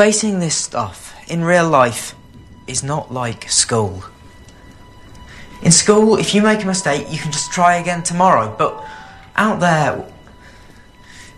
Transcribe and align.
Facing 0.00 0.38
this 0.38 0.56
stuff 0.56 1.14
in 1.28 1.44
real 1.44 1.68
life 1.68 2.14
is 2.66 2.82
not 2.82 3.12
like 3.12 3.50
school. 3.50 4.02
In 5.62 5.70
school, 5.70 6.16
if 6.16 6.34
you 6.34 6.40
make 6.40 6.62
a 6.62 6.66
mistake, 6.66 7.06
you 7.10 7.18
can 7.18 7.30
just 7.30 7.52
try 7.52 7.74
again 7.76 8.02
tomorrow. 8.02 8.56
But 8.56 8.82
out 9.36 9.60
there, 9.60 10.10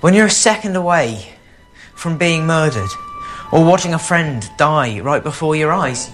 when 0.01 0.15
you're 0.15 0.27
a 0.27 0.31
second 0.31 0.77
away 0.77 1.35
from 1.97 2.17
being 2.19 2.47
murdered 2.47 2.91
or 3.51 3.65
watching 3.65 3.95
a 3.95 3.99
friend 3.99 4.49
die 4.57 5.01
right 5.01 5.25
before 5.25 5.57
your 5.57 5.73
eyes, 5.73 6.09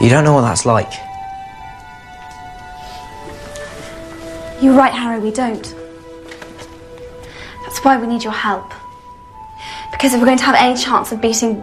you 0.00 0.08
don't 0.08 0.22
know 0.22 0.34
what 0.34 0.42
that's 0.42 0.64
like. 0.64 0.92
You're 4.62 4.74
right, 4.74 4.92
Harry, 4.92 5.18
we 5.18 5.32
don't. 5.32 5.79
That's 7.80 7.86
why 7.86 7.96
we 7.96 8.08
need 8.08 8.22
your 8.22 8.34
help. 8.34 8.74
Because 9.90 10.12
if 10.12 10.20
we're 10.20 10.26
going 10.26 10.36
to 10.36 10.44
have 10.44 10.54
any 10.54 10.78
chance 10.78 11.12
of 11.12 11.20
beating 11.22 11.62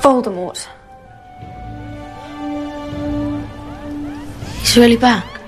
Voldemort, 0.00 0.66
He's 4.58 4.76
really 4.76 4.96
back. 4.96 5.41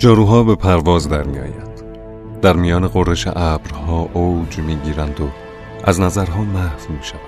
جاروها 0.00 0.42
به 0.42 0.54
پرواز 0.54 1.08
در 1.08 1.22
می 1.22 1.38
آید. 1.38 1.84
در 2.42 2.56
میان 2.56 2.88
قرش 2.88 3.26
ابرها 3.26 4.08
اوج 4.12 4.58
می 4.58 4.76
گیرند 4.76 5.20
و 5.20 5.28
از 5.84 6.00
نظرها 6.00 6.44
محو 6.44 6.92
می 6.92 7.02
شوند. 7.02 7.22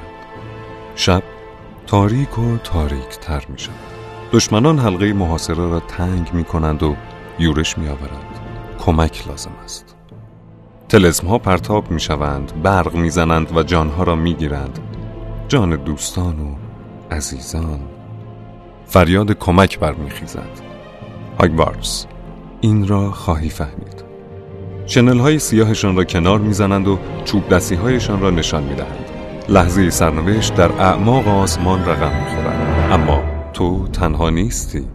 شب 0.94 1.22
تاریک 1.86 2.38
و 2.38 2.56
تاریک 2.56 3.18
تر 3.20 3.44
می 3.48 3.58
شود. 3.58 3.74
دشمنان 4.32 4.78
حلقه 4.78 5.12
محاصره 5.12 5.56
را 5.68 5.80
تنگ 5.80 6.30
می 6.32 6.44
کنند 6.44 6.82
و 6.82 6.96
یورش 7.38 7.78
می 7.78 7.88
آورند. 7.88 8.38
کمک 8.78 9.28
لازم 9.28 9.52
است. 9.64 9.96
تلسم 10.88 11.26
ها 11.26 11.38
پرتاب 11.38 11.90
می 11.90 12.00
شوند، 12.00 12.62
برق 12.62 12.94
می 12.94 13.10
زنند 13.10 13.56
و 13.56 13.62
جانها 13.62 14.02
را 14.02 14.16
می 14.16 14.34
گیرند. 14.34 14.78
جان 15.48 15.76
دوستان 15.76 16.40
و 16.40 16.54
عزیزان 17.14 17.80
فریاد 18.86 19.32
کمک 19.32 19.78
برمیخیزد. 19.78 20.60
هاگوارتس 21.40 22.06
این 22.64 22.88
را 22.88 23.10
خواهی 23.10 23.48
فهمید. 23.48 24.04
شنل 24.86 25.18
های 25.18 25.38
سیاهشان 25.38 25.96
را 25.96 26.04
کنار 26.04 26.38
می‌زنند 26.38 26.88
و 26.88 26.98
چوب 27.24 27.48
دستی 27.48 27.74
هایشان 27.74 28.20
را 28.20 28.30
نشان 28.30 28.62
می‌دهند. 28.62 29.04
لحظه 29.48 29.90
سرنوشت 29.90 30.54
در 30.54 30.72
اعماق 30.72 31.28
آسمان 31.28 31.80
رقم 31.84 32.12
می‌خورد. 32.20 32.92
اما 32.92 33.22
تو 33.52 33.88
تنها 33.88 34.30
نیستی. 34.30 34.88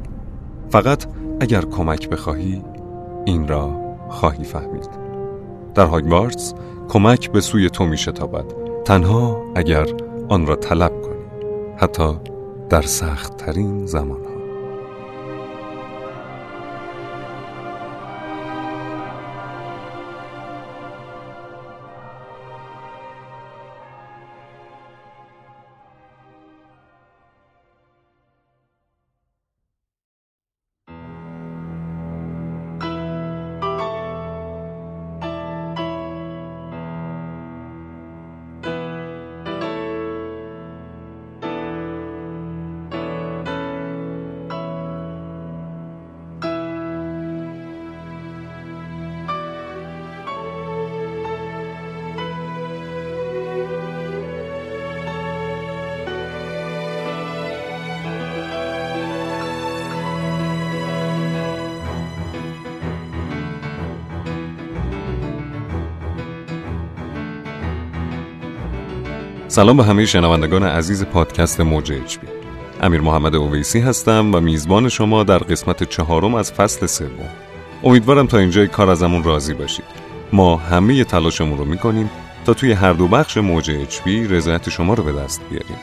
فقط 0.69 1.05
اگر 1.39 1.61
کمک 1.61 2.09
بخواهی 2.09 2.63
این 3.25 3.47
را 3.47 3.71
خواهی 4.09 4.43
فهمید. 4.43 4.89
در 5.75 5.85
هاگوارتس 5.85 6.53
کمک 6.89 7.31
به 7.31 7.41
سوی 7.41 7.69
تو 7.69 7.85
میشتابد 7.85 8.45
تنها 8.85 9.41
اگر 9.55 9.87
آن 10.29 10.45
را 10.45 10.55
طلب 10.55 11.01
کنی. 11.01 11.47
حتی 11.77 12.13
در 12.69 12.81
سخت 12.81 13.37
ترین 13.37 13.85
زمان. 13.85 14.26
سلام 69.57 69.77
به 69.77 69.83
همه 69.83 70.05
شنوندگان 70.05 70.63
عزیز 70.63 71.05
پادکست 71.05 71.61
موج 71.61 71.91
اچ 71.91 72.17
امیر 72.81 73.01
محمد 73.01 73.35
اویسی 73.35 73.79
هستم 73.79 74.35
و 74.35 74.39
میزبان 74.39 74.89
شما 74.89 75.23
در 75.23 75.37
قسمت 75.37 75.83
چهارم 75.83 76.35
از 76.35 76.51
فصل 76.53 76.85
سوم. 76.85 77.29
امیدوارم 77.83 78.27
تا 78.27 78.37
اینجای 78.37 78.67
کار 78.67 78.89
ازمون 78.89 79.23
راضی 79.23 79.53
باشید. 79.53 79.85
ما 80.33 80.57
همه 80.57 81.03
تلاشمون 81.03 81.57
رو 81.57 81.65
می‌کنیم 81.65 82.09
تا 82.45 82.53
توی 82.53 82.71
هر 82.71 82.93
دو 82.93 83.07
بخش 83.07 83.37
موج 83.37 83.71
اچ 83.71 83.99
رضایت 84.07 84.69
شما 84.69 84.93
رو 84.93 85.03
به 85.03 85.11
دست 85.11 85.41
بیاریم. 85.49 85.77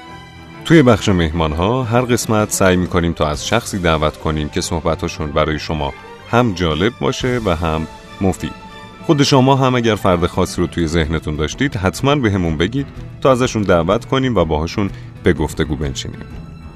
توی 0.64 0.82
بخش 0.82 1.08
مهمان 1.08 1.52
ها 1.52 1.82
هر 1.82 2.00
قسمت 2.00 2.52
سعی 2.52 2.76
می‌کنیم 2.76 3.12
تا 3.12 3.28
از 3.28 3.46
شخصی 3.46 3.78
دعوت 3.78 4.16
کنیم 4.16 4.48
که 4.48 4.60
صحبتاشون 4.60 5.30
برای 5.30 5.58
شما 5.58 5.92
هم 6.30 6.52
جالب 6.54 6.92
باشه 7.00 7.40
و 7.44 7.56
هم 7.56 7.86
مفید. 8.20 8.63
خود 9.06 9.22
شما 9.22 9.56
هم 9.56 9.74
اگر 9.74 9.94
فرد 9.94 10.26
خاصی 10.26 10.60
رو 10.60 10.66
توی 10.66 10.86
ذهنتون 10.86 11.36
داشتید 11.36 11.76
حتما 11.76 12.14
به 12.14 12.30
همون 12.30 12.56
بگید 12.56 12.86
تا 13.20 13.32
ازشون 13.32 13.62
دعوت 13.62 14.04
کنیم 14.04 14.36
و 14.36 14.44
باهاشون 14.44 14.90
به 15.22 15.32
گفتگو 15.32 15.76
بنشینیم. 15.76 16.20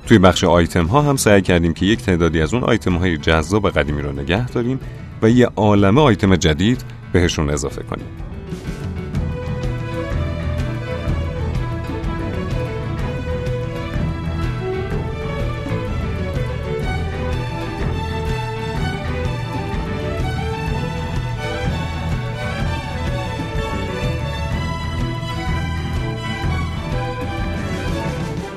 توی 0.07 0.19
بخش 0.19 0.45
آیتم 0.45 0.85
ها 0.85 1.03
هم 1.03 1.17
سعی 1.17 1.43
کردیم 1.43 1.75
که 1.75 1.87
یک 1.87 2.03
تعدادی 2.03 2.41
از 2.41 2.55
اون 2.55 2.65
آیتم 2.65 2.95
های 2.95 3.19
جذاب 3.19 3.71
قدیمی 3.71 4.03
رو 4.03 4.13
نگه 4.13 4.47
داریم 4.47 4.81
و 5.23 5.31
یه 5.31 5.47
عالمه 5.57 6.01
آیتم 6.01 6.37
جدید 6.37 6.85
بهشون 7.13 7.51
اضافه 7.51 7.83
کنیم. 7.83 8.28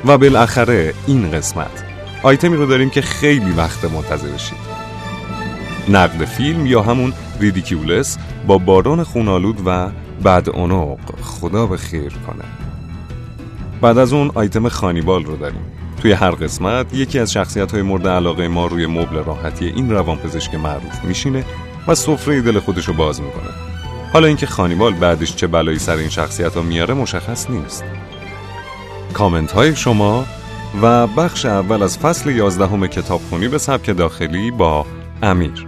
و 0.06 0.18
بالاخره 0.18 0.94
این 1.08 1.32
قسمت. 1.32 1.84
آیتمی 2.24 2.56
رو 2.56 2.66
داریم 2.66 2.90
که 2.90 3.02
خیلی 3.02 3.52
وقت 3.52 3.86
منتظرشید 3.86 4.72
نقد 5.90 6.26
فیلم 6.26 6.66
یا 6.66 6.82
همون 6.82 7.14
ریدیکیولس 7.40 8.18
با 8.48 8.58
باران 8.58 9.04
خونالود 9.04 9.62
و 9.66 9.90
بعد 10.24 10.50
اونوق. 10.50 11.00
خدا 11.22 11.66
به 11.66 11.78
خیر 11.78 12.12
کنه. 12.28 12.46
بعد 13.82 13.98
از 13.98 14.14
اون 14.14 14.32
آیتم 14.36 14.70
خانیبال 14.70 15.26
رو 15.26 15.38
داریم. 15.38 15.62
توی 16.02 16.12
هر 16.12 16.32
قسمت 16.32 16.94
یکی 16.94 17.20
از 17.20 17.32
شخصیت 17.32 17.72
های 17.72 17.82
مورد 17.82 18.08
علاقه 18.08 18.48
ما 18.48 18.66
روی 18.66 18.86
مبل 18.86 19.24
راحتی 19.24 19.66
این 19.66 19.92
روانپزشک 19.92 20.56
معروف 20.56 21.04
میشینه 21.04 21.46
و 21.88 21.96
سفره 21.96 22.42
دل 22.42 22.60
خودش 22.60 22.88
رو 22.88 22.94
باز 22.94 23.22
می‌کنه. 23.22 23.50
حالا 24.14 24.28
اینکه 24.28 24.46
خانیبال 24.46 24.94
بعدش 24.94 25.36
چه 25.36 25.48
بلایی 25.48 25.80
سر 25.80 25.96
این 25.96 26.10
شخصیت 26.10 26.56
ها 26.56 26.62
میاره 26.62 26.94
مشخص 26.94 27.50
نیست. 27.50 27.84
کامنت 29.12 29.52
های 29.52 29.76
شما 29.76 30.26
و 30.82 31.08
بخش 31.08 31.46
اول 31.46 31.84
از 31.84 31.98
فصل 31.98 32.30
یازدهم 32.30 32.88
کتابخونی 32.88 33.48
به 33.48 33.58
سبک 33.58 33.98
داخلی 33.98 34.52
با 34.52 34.86
امیر. 35.24 35.68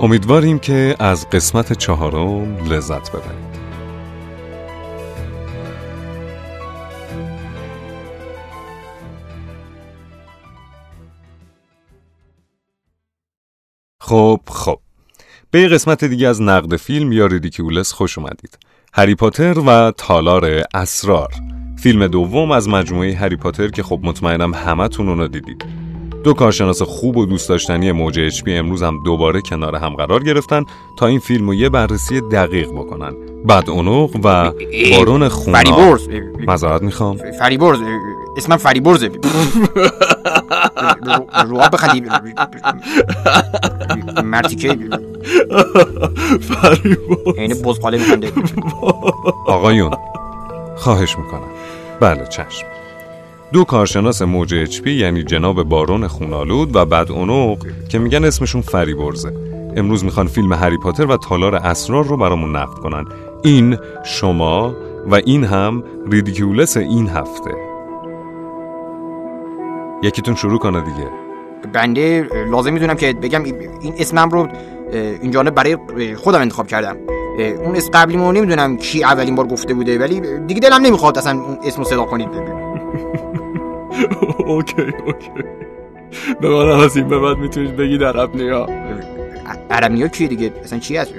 امیدواریم 0.00 0.58
که 0.58 0.96
از 0.98 1.30
قسمت 1.30 1.72
چهارم 1.72 2.56
لذت 2.72 3.10
ببرید. 3.10 3.54
خب 14.00 14.40
خب. 14.46 14.78
به 15.50 15.60
یه 15.60 15.68
قسمت 15.68 16.04
دیگه 16.04 16.28
از 16.28 16.42
نقد 16.42 16.76
فیلم 16.76 17.12
یا 17.12 17.26
ریدیکیولس 17.26 17.92
خوش 17.92 18.18
اومدید. 18.18 18.58
هری 18.92 19.14
پاتر 19.14 19.58
و 19.58 19.90
تالار 19.90 20.64
اسرار. 20.74 21.53
فیلم 21.76 22.06
دوم 22.06 22.50
از 22.50 22.68
مجموعه 22.68 23.14
هری 23.14 23.36
پاتر 23.36 23.68
که 23.68 23.82
خب 23.82 24.00
مطمئنم 24.02 24.54
همتون 24.54 25.08
اونو 25.08 25.28
دیدید. 25.28 25.64
دو 26.24 26.34
کارشناس 26.34 26.82
خوب 26.82 27.16
و 27.16 27.26
دوست 27.26 27.48
داشتنی 27.48 27.92
موج 27.92 28.20
اچ 28.20 28.42
امروز 28.46 28.82
هم 28.82 29.02
دوباره 29.04 29.40
کنار 29.40 29.76
هم 29.76 29.94
قرار 29.94 30.24
گرفتن 30.24 30.64
تا 30.98 31.06
این 31.06 31.18
فیلم 31.18 31.46
رو 31.46 31.54
یه 31.54 31.68
بررسی 31.68 32.20
دقیق 32.20 32.70
بکنن. 32.70 33.12
بعد 33.44 33.70
اونوق 33.70 34.16
و 34.24 34.52
بارون 34.90 35.28
خونا. 35.28 35.58
فریبرز 35.58 36.08
مذارت 36.46 36.82
می‌خوام. 36.82 37.16
فریبرز 37.38 37.78
اسمم 38.36 38.56
فریبرزه 38.56 39.10
رو 41.46 41.60
آب 41.60 41.72
بخندی. 41.72 42.02
مرتیکه 44.24 44.68
فریبرز 46.40 47.36
یعنی 47.36 47.54
بزقاله 47.54 47.98
میخنده. 47.98 48.32
آقایون 49.46 49.90
خواهش 50.76 51.18
می‌کنم. 51.18 51.40
بله 52.04 52.26
چشم. 52.26 52.66
دو 53.52 53.64
کارشناس 53.64 54.22
موج 54.22 54.54
اچ 54.54 54.80
یعنی 54.86 55.22
جناب 55.22 55.62
بارون 55.62 56.06
خونالود 56.06 56.76
و 56.76 56.84
بعد 56.84 57.12
اونوق 57.12 57.58
که 57.88 57.98
میگن 57.98 58.24
اسمشون 58.24 58.60
فریبرزه. 58.60 59.32
امروز 59.76 60.04
می‌خوان 60.04 60.26
فیلم 60.26 60.52
هری 60.52 60.78
پاتر 60.78 61.06
و 61.06 61.16
تالار 61.16 61.54
اسرار 61.54 62.04
رو 62.04 62.16
برامون 62.16 62.56
نقد 62.56 62.74
کنن. 62.74 63.04
این 63.42 63.78
شما 64.04 64.76
و 65.06 65.14
این 65.14 65.44
هم 65.44 65.84
ریدیکیولس 66.10 66.76
این 66.76 67.08
هفته. 67.08 67.50
یکیتون 70.02 70.34
شروع 70.34 70.58
کنه 70.58 70.80
دیگه. 70.80 71.23
بنده 71.72 72.28
لازم 72.50 72.72
می‌دونم 72.72 72.94
که 72.94 73.12
بگم 73.12 73.44
این 73.44 73.94
اسمم 73.98 74.28
رو 74.30 74.48
این 74.92 75.30
جانب 75.30 75.54
برای 75.54 75.76
خودم 76.16 76.40
انتخاب 76.40 76.66
کردم. 76.66 76.96
اون 77.64 77.76
اسم 77.76 77.90
قبلی 77.90 78.16
ما 78.16 78.32
نمی‌دونم 78.32 78.76
کی 78.76 79.04
اولین 79.04 79.34
بار 79.34 79.46
گفته 79.46 79.74
بوده 79.74 79.98
ولی 79.98 80.20
دیگه 80.46 80.60
دلم 80.60 80.86
نمی‌خواد 80.86 81.18
اصلا 81.18 81.32
اون 81.40 81.58
اسم 81.64 81.78
رو 81.78 81.84
صدا 81.84 82.04
کنید. 82.04 82.28
okay 84.46 84.82
okay. 84.82 85.30
به 86.40 86.48
من 86.48 86.70
از 86.70 86.96
این 86.96 87.08
به 87.08 87.18
بعد 87.18 87.38
می‌تونید 87.38 87.76
بگید 87.76 88.04
عرب 88.04 88.36
نیا. 88.36 88.66
عرب 89.70 89.92
نیا 89.92 90.08
کیه 90.08 90.28
دیگه؟ 90.28 90.52
اصلا 90.64 90.78
چی 90.78 90.96
هست؟ 90.96 91.14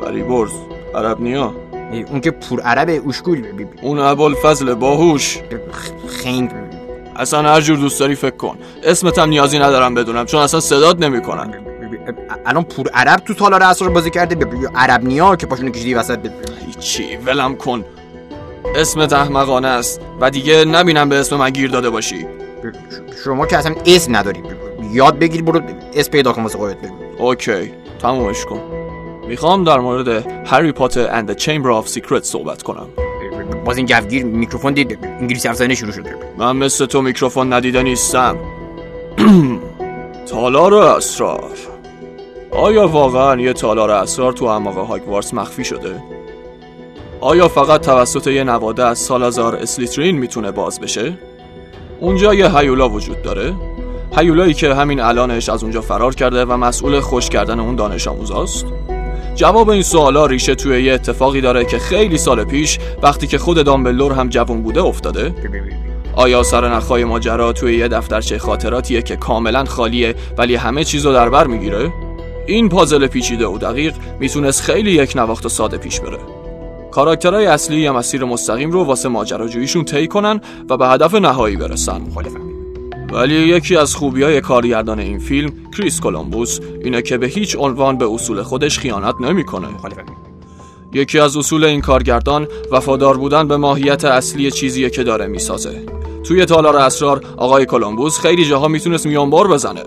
فریبرز. 0.00 0.52
عرب 0.94 1.20
نیا. 1.20 1.54
اون 2.10 2.20
که 2.20 2.30
پر 2.30 2.60
عربه 2.60 3.02
اشکول 3.08 3.42
اون 3.82 3.98
ابوالفضل 3.98 4.74
باهوش. 4.74 5.38
خنگ. 6.08 6.50
اصلا 7.16 7.54
هر 7.54 7.60
جور 7.60 7.76
دوست 7.76 8.00
داری 8.00 8.14
فکر 8.14 8.36
کن. 8.36 8.58
اسمت 8.82 9.18
هم 9.18 9.28
نیازی 9.28 9.58
ندارم 9.58 9.94
بدونم 9.94 10.26
چون 10.26 10.40
اصلا 10.40 10.60
صدات 10.60 10.98
نمی‌کنن. 10.98 11.54
الان 12.46 12.64
پور 12.64 12.88
عرب 12.88 13.16
تو 13.16 13.34
تالار 13.34 13.62
اسرار 13.62 13.90
بازی 13.90 14.10
کرده 14.10 14.46
عرب 14.74 15.04
نیا 15.04 15.36
که 15.36 15.46
پاشونو 15.46 15.70
کشیدی 15.70 15.94
وسط 15.94 16.18
هیچی 16.66 17.16
ولم 17.26 17.56
کن. 17.56 17.84
اسمت 18.76 19.12
احمقانه 19.12 19.68
است 19.68 20.00
و 20.20 20.30
دیگه 20.30 20.64
نبینم 20.64 21.08
به 21.08 21.20
اسم 21.20 21.36
من 21.36 21.50
گیر 21.50 21.70
داده 21.70 21.90
باشی. 21.90 22.26
شما 23.24 23.46
که 23.46 23.58
اصلا 23.58 23.74
اسم 23.86 24.16
نداری. 24.16 24.42
یاد 24.92 25.18
بگیر 25.18 25.42
برو 25.42 25.60
اسم 25.94 26.10
پیدا 26.10 26.32
کن 26.32 26.42
واسه 26.42 26.58
خودت 26.58 26.76
اوکی 27.18 27.72
تمومش 28.02 28.44
کن. 28.44 28.60
می‌خوام 29.28 29.64
در 29.64 29.78
مورد 29.78 30.26
Harry 30.46 30.72
Potter 30.72 31.14
and 31.14 31.38
Chamber 31.38 31.84
of 31.84 31.90
Secrets 31.90 32.22
صحبت 32.22 32.62
کنم. 32.62 32.86
باز 33.54 33.76
این 33.76 33.86
جوگیر 33.86 34.24
میکروفون 34.24 34.72
دید 34.72 34.98
انگلیسی 35.20 35.48
حرف 35.48 35.72
شروع 35.72 35.92
شد 35.92 36.06
من 36.38 36.56
مثل 36.56 36.86
تو 36.86 37.02
میکروفون 37.02 37.52
ندیده 37.52 37.82
نیستم 37.82 38.36
تالار 40.30 40.74
اسرار 40.74 41.50
آیا 42.50 42.88
واقعا 42.88 43.40
یه 43.40 43.52
تالار 43.52 43.90
اسرار 43.90 44.32
تو 44.32 44.44
اعماق 44.44 44.78
هاگوارتس 44.78 45.34
مخفی 45.34 45.64
شده؟ 45.64 46.02
آیا 47.20 47.48
فقط 47.48 47.80
توسط 47.80 48.26
یه 48.26 48.44
نواده 48.44 48.84
از 48.84 48.98
سالازار 48.98 49.56
اسلیترین 49.56 50.18
می‌تونه 50.18 50.50
باز 50.50 50.80
بشه؟ 50.80 51.18
اونجا 52.00 52.34
یه 52.34 52.58
هیولا 52.58 52.88
وجود 52.88 53.22
داره؟ 53.22 53.54
هیولایی 54.16 54.54
که 54.54 54.74
همین 54.74 55.00
الانش 55.00 55.48
از 55.48 55.62
اونجا 55.62 55.80
فرار 55.80 56.14
کرده 56.14 56.44
و 56.44 56.56
مسئول 56.56 57.00
خشک 57.00 57.28
کردن 57.28 57.60
اون 57.60 57.76
دانش 57.76 58.08
آموزاست؟ 58.08 58.66
جواب 59.34 59.70
این 59.70 59.82
سوالا 59.82 60.26
ریشه 60.26 60.54
توی 60.54 60.82
یه 60.82 60.92
اتفاقی 60.92 61.40
داره 61.40 61.64
که 61.64 61.78
خیلی 61.78 62.18
سال 62.18 62.44
پیش 62.44 62.78
وقتی 63.02 63.26
که 63.26 63.38
خود 63.38 63.64
دامبلور 63.64 64.12
هم 64.12 64.28
جوان 64.28 64.62
بوده 64.62 64.82
افتاده؟ 64.82 65.34
آیا 66.16 66.42
سرنخهای 66.42 67.04
ماجرا 67.04 67.52
توی 67.52 67.76
یه 67.76 67.88
دفترچه 67.88 68.38
خاطراتیه 68.38 69.02
که 69.02 69.16
کاملا 69.16 69.64
خالیه 69.64 70.14
ولی 70.38 70.54
همه 70.54 70.84
چیزو 70.84 71.12
در 71.12 71.28
بر 71.28 71.46
می‌گیره؟ 71.46 71.92
این 72.46 72.68
پازل 72.68 73.06
پیچیده 73.06 73.46
و 73.46 73.58
دقیق 73.58 73.94
می‌تونست 74.20 74.62
خیلی 74.62 74.90
یک 74.90 75.16
نواخت 75.16 75.48
ساده 75.48 75.76
پیش 75.76 76.00
بره 76.00 76.18
کاراکترهای 76.90 77.46
اصلی 77.46 77.80
یه 77.80 77.90
مسیر 77.90 78.24
مستقیم 78.24 78.70
رو 78.70 78.84
واسه 78.84 79.08
ماجراجوییشون 79.08 79.84
طی 79.84 80.06
کنن 80.06 80.40
و 80.70 80.76
به 80.76 80.86
هدف 80.86 81.14
نهایی 81.14 81.56
برسن 81.56 82.02
ولی 83.12 83.34
یکی 83.34 83.76
از 83.76 83.94
خوبی 83.94 84.22
های 84.22 84.40
کارگردان 84.40 84.98
این 84.98 85.18
فیلم 85.18 85.52
کریس 85.76 86.00
کولومبوس 86.00 86.58
اینه 86.84 87.02
که 87.02 87.18
به 87.18 87.26
هیچ 87.26 87.56
عنوان 87.58 87.98
به 87.98 88.06
اصول 88.10 88.42
خودش 88.42 88.78
خیانت 88.78 89.14
نمی‌کنه. 89.20 89.68
یکی 90.94 91.18
از 91.18 91.36
اصول 91.36 91.64
این 91.64 91.80
کارگردان 91.80 92.48
وفادار 92.70 93.16
بودن 93.16 93.48
به 93.48 93.56
ماهیت 93.56 94.04
اصلی 94.04 94.50
چیزیه 94.50 94.90
که 94.90 95.02
داره 95.02 95.26
می‌سازه. 95.26 95.86
توی 96.24 96.44
تالار 96.44 96.76
اسرار 96.76 97.24
آقای 97.36 97.66
کولومبوس 97.66 98.18
خیلی 98.18 98.44
جاها 98.44 98.68
می‌تونست 98.68 99.06
میانبار 99.06 99.48
بزنه. 99.48 99.82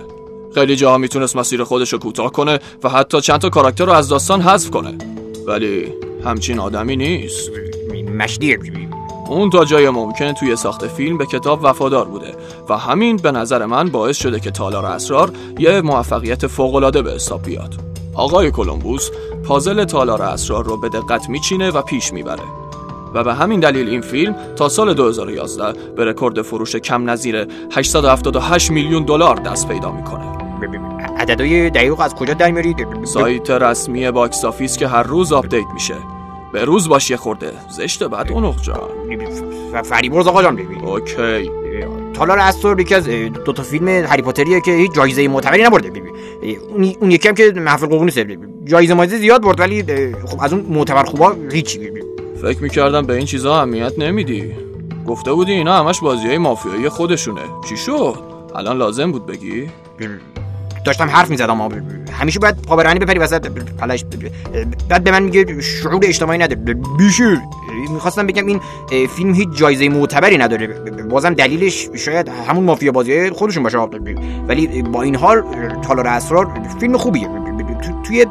خیلی 0.54 0.76
جاها 0.76 0.98
می‌تونست 0.98 1.36
مسیر 1.36 1.64
خودش 1.64 1.94
رو 1.94 2.00
کوتاه 2.00 2.32
کنه 2.32 2.60
و 2.84 2.90
حتی 2.90 3.22
چند 3.22 3.40
تا 3.40 3.50
کاراکتر 3.50 3.86
رو 3.86 3.92
از 3.92 4.10
داستان 4.10 4.42
حذف 4.42 4.70
کنه. 4.70 4.98
ولی 5.48 5.94
همچین 6.26 6.60
آدمی 6.60 6.96
نیست. 6.96 7.52
اون 9.30 9.50
تا 9.50 9.66
جای 9.66 9.90
ممکن 9.90 10.34
توی 10.34 10.56
ساخت 10.56 10.88
فیلم 10.88 11.18
به 11.18 11.26
کتاب 11.26 11.60
وفادار 11.64 12.06
بوده 12.06 12.36
و 12.70 12.78
همین 12.78 13.18
به 13.18 13.32
نظر 13.32 13.66
من 13.66 13.90
باعث 13.90 14.18
شده 14.18 14.40
که 14.40 14.52
تالار 14.52 14.86
اسرار 14.86 15.32
یه 15.60 15.82
موفقیت 15.82 16.48
فوق‌العاده 16.48 17.02
به 17.02 17.12
حساب 17.12 17.44
بیاد. 17.44 17.74
آقای 18.14 18.52
کولومبوس 18.52 19.10
پازل 19.44 19.84
تالار 19.84 20.22
اسرار 20.22 20.64
رو 20.64 20.78
به 20.78 20.90
دقت 20.90 21.30
میچینه 21.30 21.72
و 21.72 21.82
پیش 21.82 22.14
می‌بره. 22.14 22.44
و 23.14 23.24
به 23.24 23.34
همین 23.34 23.60
دلیل 23.60 23.90
این 23.90 24.02
فیلم 24.02 24.36
تا 24.56 24.70
سال 24.70 24.94
2011 24.94 25.80
به 25.96 26.06
رکورد 26.06 26.42
فروش 26.42 26.76
کم 26.76 27.10
نظیر 27.10 27.48
878 27.72 28.72
میلیون 28.72 29.04
دلار 29.04 29.36
دست 29.36 29.68
پیدا 29.68 29.92
می‌کنه. 29.92 30.26
عددهای 31.20 31.70
دقیق 31.70 32.00
از 32.00 32.16
کجا 32.16 32.34
در 32.34 32.52
میارید؟ 32.52 32.88
سایت 33.04 33.52
رسمی 33.52 34.12
باکس 34.12 34.46
آفیس 34.46 34.78
که 34.78 34.88
هر 34.88 35.04
روز 35.04 35.34
آپدیت 35.34 35.66
میشه. 35.74 35.96
به 36.56 36.66
روز 36.66 36.90
باشی 36.90 37.16
خورده. 37.16 37.52
زشته 37.70 38.08
بعد 38.08 38.32
اون 38.32 38.56
جان. 38.62 38.90
فریبرز 39.84 40.28
آقا 40.28 40.44
جان 40.44 40.56
ببین. 40.56 40.86
اوکی. 40.86 41.52
تالار 42.14 42.40
اسرار 42.40 42.82
یکی 42.82 42.96
از 42.96 43.08
دو 43.46 43.54
تا 43.54 43.64
فیلم 43.64 43.88
هری 43.88 44.22
پاتریه 44.22 44.62
که 44.62 44.72
هیچ 44.72 44.92
جایزه 44.92 45.28
معتبری 45.28 45.64
نبرده. 45.64 45.90
ببین. 45.90 46.14
اون 47.00 47.12
یکی 47.12 47.28
هم 47.28 47.36
که 47.36 47.54
محفل 47.56 47.88
قرقونی 47.88 48.06
نیست 48.06 48.20
جایزه 48.64 48.94
مایزه 48.94 49.18
زیاد 49.18 49.42
برد 49.42 49.60
ولی 49.60 49.84
خب 50.26 50.38
از 50.42 50.54
اون 50.54 50.66
معتبر 50.70 51.04
خوبا 51.04 51.30
ببین 51.30 51.64
فکر 52.42 52.64
می‌کردم 52.64 53.06
به 53.06 53.16
این 53.16 53.26
چیزا 53.26 53.58
اهمیت 53.58 54.00
نمیدی. 54.00 54.52
گفته 55.08 55.34
بودی 55.34 55.52
اینا 55.52 55.74
همش 55.80 56.00
بازی 56.00 56.28
های 56.28 56.38
مافیایی 56.38 56.90
خودشونه. 56.90 57.42
چی 57.70 57.78
شد؟ 57.78 58.16
الان 58.56 58.78
لازم 58.78 59.12
بود 59.12 59.26
بگی؟ 59.26 59.70
داشتم 60.86 61.10
حرف 61.10 61.30
می‌زدم 61.30 61.84
همیشه 62.12 62.40
باید 62.40 62.56
قابرانی 62.68 63.00
بپری 63.00 63.20
وسط 63.20 63.48
پلش 63.78 64.06
بعد 64.90 65.04
به 65.04 65.12
من 65.12 65.24
میگه 65.24 65.62
شعور 65.62 66.00
اجتماعی 66.04 66.40
نداره 66.40 66.74
بیشور 66.98 67.42
می‌خواستم 67.94 68.28
بگم 68.28 68.46
این 68.46 68.60
فیلم 69.08 69.34
هیچ 69.34 69.50
جایزه 69.50 69.90
معتبری 69.90 70.38
نداره. 70.38 70.68
بازم 71.10 71.34
دلیلش 71.34 71.90
شاید 71.96 72.30
همون 72.48 72.64
مافیا 72.64 72.92
بازی 72.92 73.30
خودشون 73.30 73.64
باشه. 73.64 73.78
ولی 74.48 74.82
با 74.82 75.02
این 75.02 75.16
حال 75.16 75.44
تالار 75.82 76.08
اسرار 76.08 76.62
فیلم 76.80 76.98
خوبیه. 76.98 77.30
توی 78.04 78.26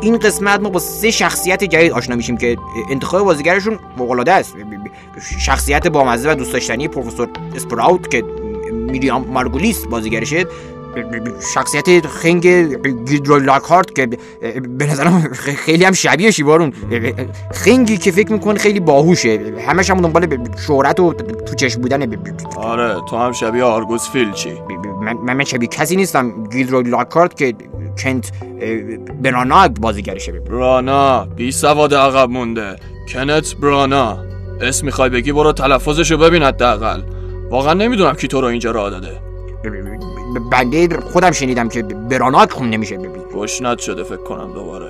این 0.00 0.18
قسمت 0.18 0.60
ما 0.60 0.68
با 0.68 0.78
سه 0.78 1.10
شخصیت 1.10 1.64
جدید 1.64 1.92
آشنا 1.92 2.16
میشیم 2.16 2.36
که 2.36 2.56
انتخاب 2.90 3.22
بازیگرشون 3.22 3.78
فوق 3.98 4.28
است. 4.28 4.54
شخصیت 5.38 5.86
بامزه 5.86 6.32
و 6.32 6.34
دوست 6.34 6.52
داشتنی 6.52 6.88
پروفسور 6.88 7.28
اسپراوت 7.56 8.10
که 8.10 8.24
میریام 8.72 9.24
مارگولیس 9.24 9.84
بازیگرشه. 9.84 10.46
شخصیت 11.54 12.06
خنگ 12.06 12.46
گیدرو 13.08 13.38
لاکارت 13.38 13.94
که 13.94 14.06
به 14.78 14.86
نظرم 14.86 15.32
خیلی 15.32 15.84
هم 15.84 15.92
شبیه 15.92 16.30
شیوارون. 16.30 16.72
خنگی 17.54 17.96
که 17.96 18.10
فکر 18.10 18.32
میکن 18.32 18.54
خیلی 18.54 18.80
باهوشه. 18.80 19.54
همش 19.68 19.90
هم 19.90 20.00
دنبال 20.00 20.38
شهرت 20.66 21.00
و 21.00 21.12
تو 21.12 21.54
چشم 21.54 21.80
بودن. 21.80 22.16
آره 22.56 22.96
تو 23.10 23.16
هم 23.16 23.32
شبیه 23.32 23.64
آرگوس 23.64 24.10
فیل 24.10 24.32
چی 24.32 24.52
من, 25.02 25.34
من 25.34 25.44
شبیه 25.44 25.68
کسی 25.68 25.96
نیستم. 25.96 26.44
گیدرو 26.44 26.82
لاکارت 26.82 27.36
که 27.36 27.54
کنت 27.98 28.32
برانا 29.22 29.68
بازیگرشه 29.68 30.32
برانا 30.32 31.24
بی 31.24 31.52
سواد 31.52 31.94
عقب 31.94 32.30
مونده. 32.30 32.76
کنت 33.12 33.56
برانا. 33.56 34.18
اسم 34.60 34.86
می‌خوای 34.86 35.10
بگی 35.10 35.32
برو 35.32 35.52
تلفظشو 35.52 36.16
ببین 36.18 36.42
حداقل. 36.42 37.02
واقعا 37.50 37.74
نمی‌دونم 37.74 38.14
کی 38.14 38.28
تو 38.28 38.40
رو 38.40 38.46
اینجا 38.46 38.70
راه 38.70 38.90
داده. 38.90 39.20
بنده 40.38 41.00
خودم 41.00 41.30
شنیدم 41.30 41.68
که 41.68 41.82
برانات 41.82 42.52
خون 42.52 42.70
نمیشه 42.70 42.98
گشنت 43.34 43.78
شده 43.78 44.02
فکر 44.04 44.16
کنم 44.16 44.52
دوباره. 44.52 44.86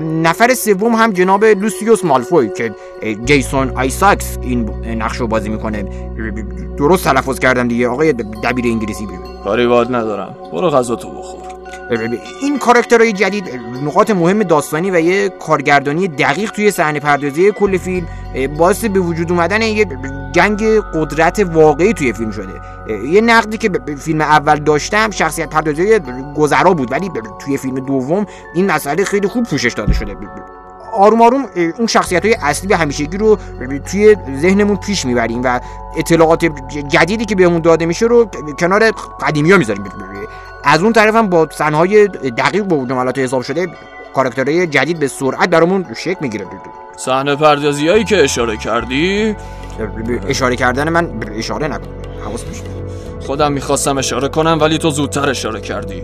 نفر 0.00 0.54
سوم 0.54 0.94
هم 0.94 1.12
جناب 1.12 1.44
لوسیوس 1.44 2.04
مالفوی 2.04 2.50
که 2.56 2.74
جیسون 3.24 3.70
آیساکس 3.76 4.38
این 4.42 4.70
نقش 4.86 5.16
رو 5.16 5.26
بازی 5.26 5.48
می‌کنه. 5.48 5.82
درست 6.78 7.04
تلفظ 7.04 7.38
کردم 7.38 7.68
دیگه. 7.68 7.88
آقای 7.88 8.12
دبیر 8.12 8.64
انگلیسی 8.64 9.08
کاری 9.44 9.66
باد 9.66 9.94
ندارم. 9.94 10.36
برو 10.52 10.70
غذا 10.70 10.96
تو 10.96 11.10
بخور. 11.10 11.49
این 12.40 12.58
کاراکترهای 12.58 13.12
جدید 13.12 13.44
نقاط 13.84 14.10
مهم 14.10 14.42
داستانی 14.42 14.90
و 14.90 15.00
یه 15.00 15.28
کارگردانی 15.28 16.08
دقیق 16.08 16.50
توی 16.50 16.70
صحنه 16.70 17.00
پردازی 17.00 17.52
کل 17.52 17.76
فیلم 17.76 18.06
باعث 18.58 18.84
به 18.84 19.00
وجود 19.00 19.32
اومدن 19.32 19.62
یه 19.62 19.86
جنگ 20.32 20.62
قدرت 20.94 21.38
واقعی 21.38 21.92
توی 21.92 22.12
فیلم 22.12 22.30
شده. 22.30 22.60
یه 23.10 23.20
نقدی 23.20 23.58
که 23.58 23.70
فیلم 23.98 24.20
اول 24.20 24.56
داشتم 24.56 25.10
شخصیت 25.10 25.50
پردازی 25.50 25.98
گذرا 26.36 26.74
بود 26.74 26.92
ولی 26.92 27.10
توی 27.38 27.56
فیلم 27.56 27.74
دوم 27.74 28.26
این 28.54 28.70
مسئله 28.70 29.04
خیلی 29.04 29.28
خوب 29.28 29.44
پوشش 29.44 29.72
داده 29.72 29.92
شده. 29.92 30.16
آروم 30.92 31.22
آروم 31.22 31.46
اون 31.78 31.86
شخصیت 31.86 32.24
های 32.24 32.36
اصلی 32.42 32.68
به 32.68 32.76
همیشگی 32.76 33.16
رو 33.16 33.38
توی 33.90 34.16
ذهنمون 34.40 34.76
پیش 34.76 35.04
می‌بریم 35.04 35.40
و 35.44 35.60
اطلاعات 35.96 36.44
جدیدی 36.88 37.24
که 37.24 37.34
بهمون 37.34 37.60
داده 37.60 37.86
میشه 37.86 38.06
رو 38.06 38.30
کنار 38.58 38.90
قدیمی 39.20 39.52
ها 39.52 39.58
می‌ذاریم 39.58 39.84
از 40.64 40.82
اون 40.82 40.92
طرف 40.92 41.14
هم 41.14 41.28
با 41.28 41.48
صحنه‌های 41.50 42.08
دقیق 42.08 42.62
با 42.62 42.86
جملات 42.86 43.18
حساب 43.18 43.42
شده 43.42 43.68
کاراکترهای 44.14 44.66
جدید 44.66 44.98
به 44.98 45.08
سرعت 45.08 45.48
برامون 45.50 45.86
شکل 45.96 46.18
می‌گیره. 46.20 46.46
صحنه 46.96 47.36
پردازیایی 47.36 48.04
که 48.04 48.24
اشاره 48.24 48.56
کردی؟ 48.56 49.36
اشاره 50.28 50.56
کردن 50.56 50.88
من 50.88 51.10
اشاره 51.36 51.68
نکن 51.68 51.88
حواس 52.24 52.44
میشه 52.44 52.62
خودم 53.20 53.52
می‌خواستم 53.52 53.98
اشاره 53.98 54.28
کنم 54.28 54.58
ولی 54.60 54.78
تو 54.78 54.90
زودتر 54.90 55.30
اشاره 55.30 55.60
کردی. 55.60 56.02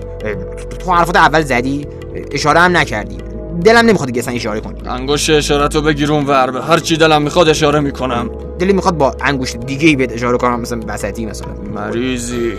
تو 0.78 0.92
حرفات 0.92 1.16
اول 1.16 1.42
زدی؟ 1.42 1.86
اشاره 2.32 2.60
هم 2.60 2.76
نکردی. 2.76 3.18
دلم 3.64 3.86
نمی‌خواد 3.86 4.10
دیگه 4.10 4.30
اشاره 4.30 4.60
کنی. 4.60 4.88
انگشت 4.88 5.30
اشارتو 5.30 5.82
بگیرون 5.82 6.26
ور 6.26 6.50
به. 6.50 6.62
هر 6.62 6.78
چی 6.78 6.96
دلم 6.96 7.22
می‌خواد 7.22 7.48
اشاره 7.48 7.80
می‌کنم. 7.80 8.30
دلی 8.58 8.72
می‌خواد 8.72 8.96
با 8.96 9.14
انگشت 9.20 9.56
دیگه 9.56 9.88
ای 9.88 9.96
بهت 9.96 10.12
اشاره 10.12 10.38
کنم 10.38 10.60
مثلا 10.60 10.80
وسطی 10.86 11.26
مثلا. 11.26 11.48
مریضی. 11.74 12.52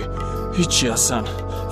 هیچی 0.53 0.87
هستن 0.87 1.23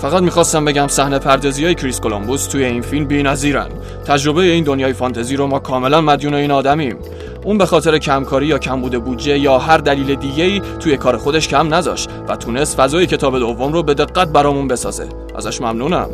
فقط 0.05 0.24
می‌خواستم 0.24 0.65
بگم 0.65 0.88
صحنه 0.88 1.19
پردازی 1.19 1.65
های 1.65 1.75
کریس 1.75 2.00
کولومبوس 2.00 2.45
توی 2.45 2.65
این 2.65 2.81
فیلم 2.81 3.05
بی‌نظیرن. 3.05 3.67
تجربه 4.07 4.41
این 4.41 4.63
دنیای 4.63 4.93
فانتزی 4.93 5.35
رو 5.35 5.47
ما 5.47 5.59
کاملا 5.59 6.01
مدیون 6.01 6.33
این 6.33 6.51
آدمیم. 6.51 6.97
اون 7.43 7.57
به 7.57 7.65
خاطر 7.65 7.97
کمکاری 7.97 8.45
یا 8.45 8.57
کمبود 8.57 9.03
بودجه 9.03 9.39
یا 9.39 9.57
هر 9.57 9.77
دلیل 9.77 10.15
دیگه 10.15 10.59
توی 10.59 10.97
کار 10.97 11.17
خودش 11.17 11.47
کم 11.47 11.74
نذاشت 11.74 12.09
و 12.27 12.35
تونست 12.35 12.77
فضای 12.77 13.07
کتاب 13.07 13.39
دوم 13.39 13.74
رو 13.74 13.83
به 13.83 13.93
دقت 13.93 14.27
برامون 14.27 14.67
بسازه. 14.67 15.07
ازش 15.35 15.62
ممنونم. 15.62 16.09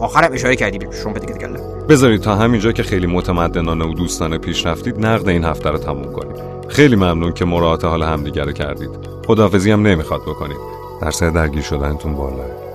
آخرم 0.00 0.32
اشاره 0.32 0.56
کردی 0.56 0.78
شما 1.02 1.12
دیگه. 1.12 1.48
بذارید 1.88 2.20
تا 2.20 2.36
همینجا 2.36 2.72
که 2.72 2.82
خیلی 2.82 3.06
متمدنانه 3.06 3.84
و 3.84 3.94
دوستانه 3.94 4.38
پیش 4.38 4.66
رفتید 4.66 5.06
نقد 5.06 5.28
این 5.28 5.44
هفته 5.44 5.70
رو 5.70 5.78
تموم 5.78 6.12
کنید 6.12 6.36
خیلی 6.68 6.96
ممنون 6.96 7.32
که 7.32 7.44
مراعات 7.44 7.84
حال 7.84 8.02
همدیگه 8.02 8.52
کردید. 8.52 8.90
خداحافظی 9.26 9.70
هم 9.70 9.86
نمی‌خواد 9.86 10.20
بکنید. 10.22 10.58
درصد 11.02 11.34
درگیر 11.34 11.62
شدنتون 11.62 12.14
بالاه. 12.14 12.67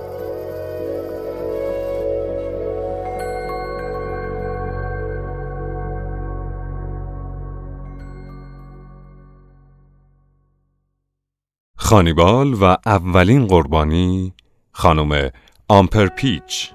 خانیبال 11.84 12.54
و 12.54 12.76
اولین 12.86 13.46
قربانی 13.46 14.32
خانم 14.72 15.30
آمپر 15.68 16.06
پیچ. 16.06 16.72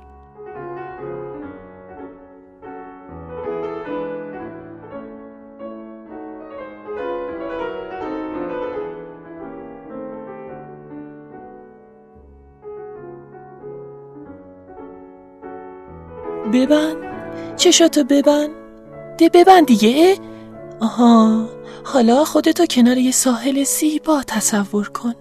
ببند 16.53 16.97
چشاتو 17.55 18.03
ببند 18.03 18.49
ده 19.17 19.29
ببند 19.29 19.65
دیگه 19.65 20.15
آها. 20.79 21.58
حالا 21.83 22.25
خودتو 22.25 22.65
کنار 22.65 22.97
یه 22.97 23.11
ساحل 23.11 23.63
زیبا 23.63 24.23
تصور 24.27 24.89
کن. 24.89 25.13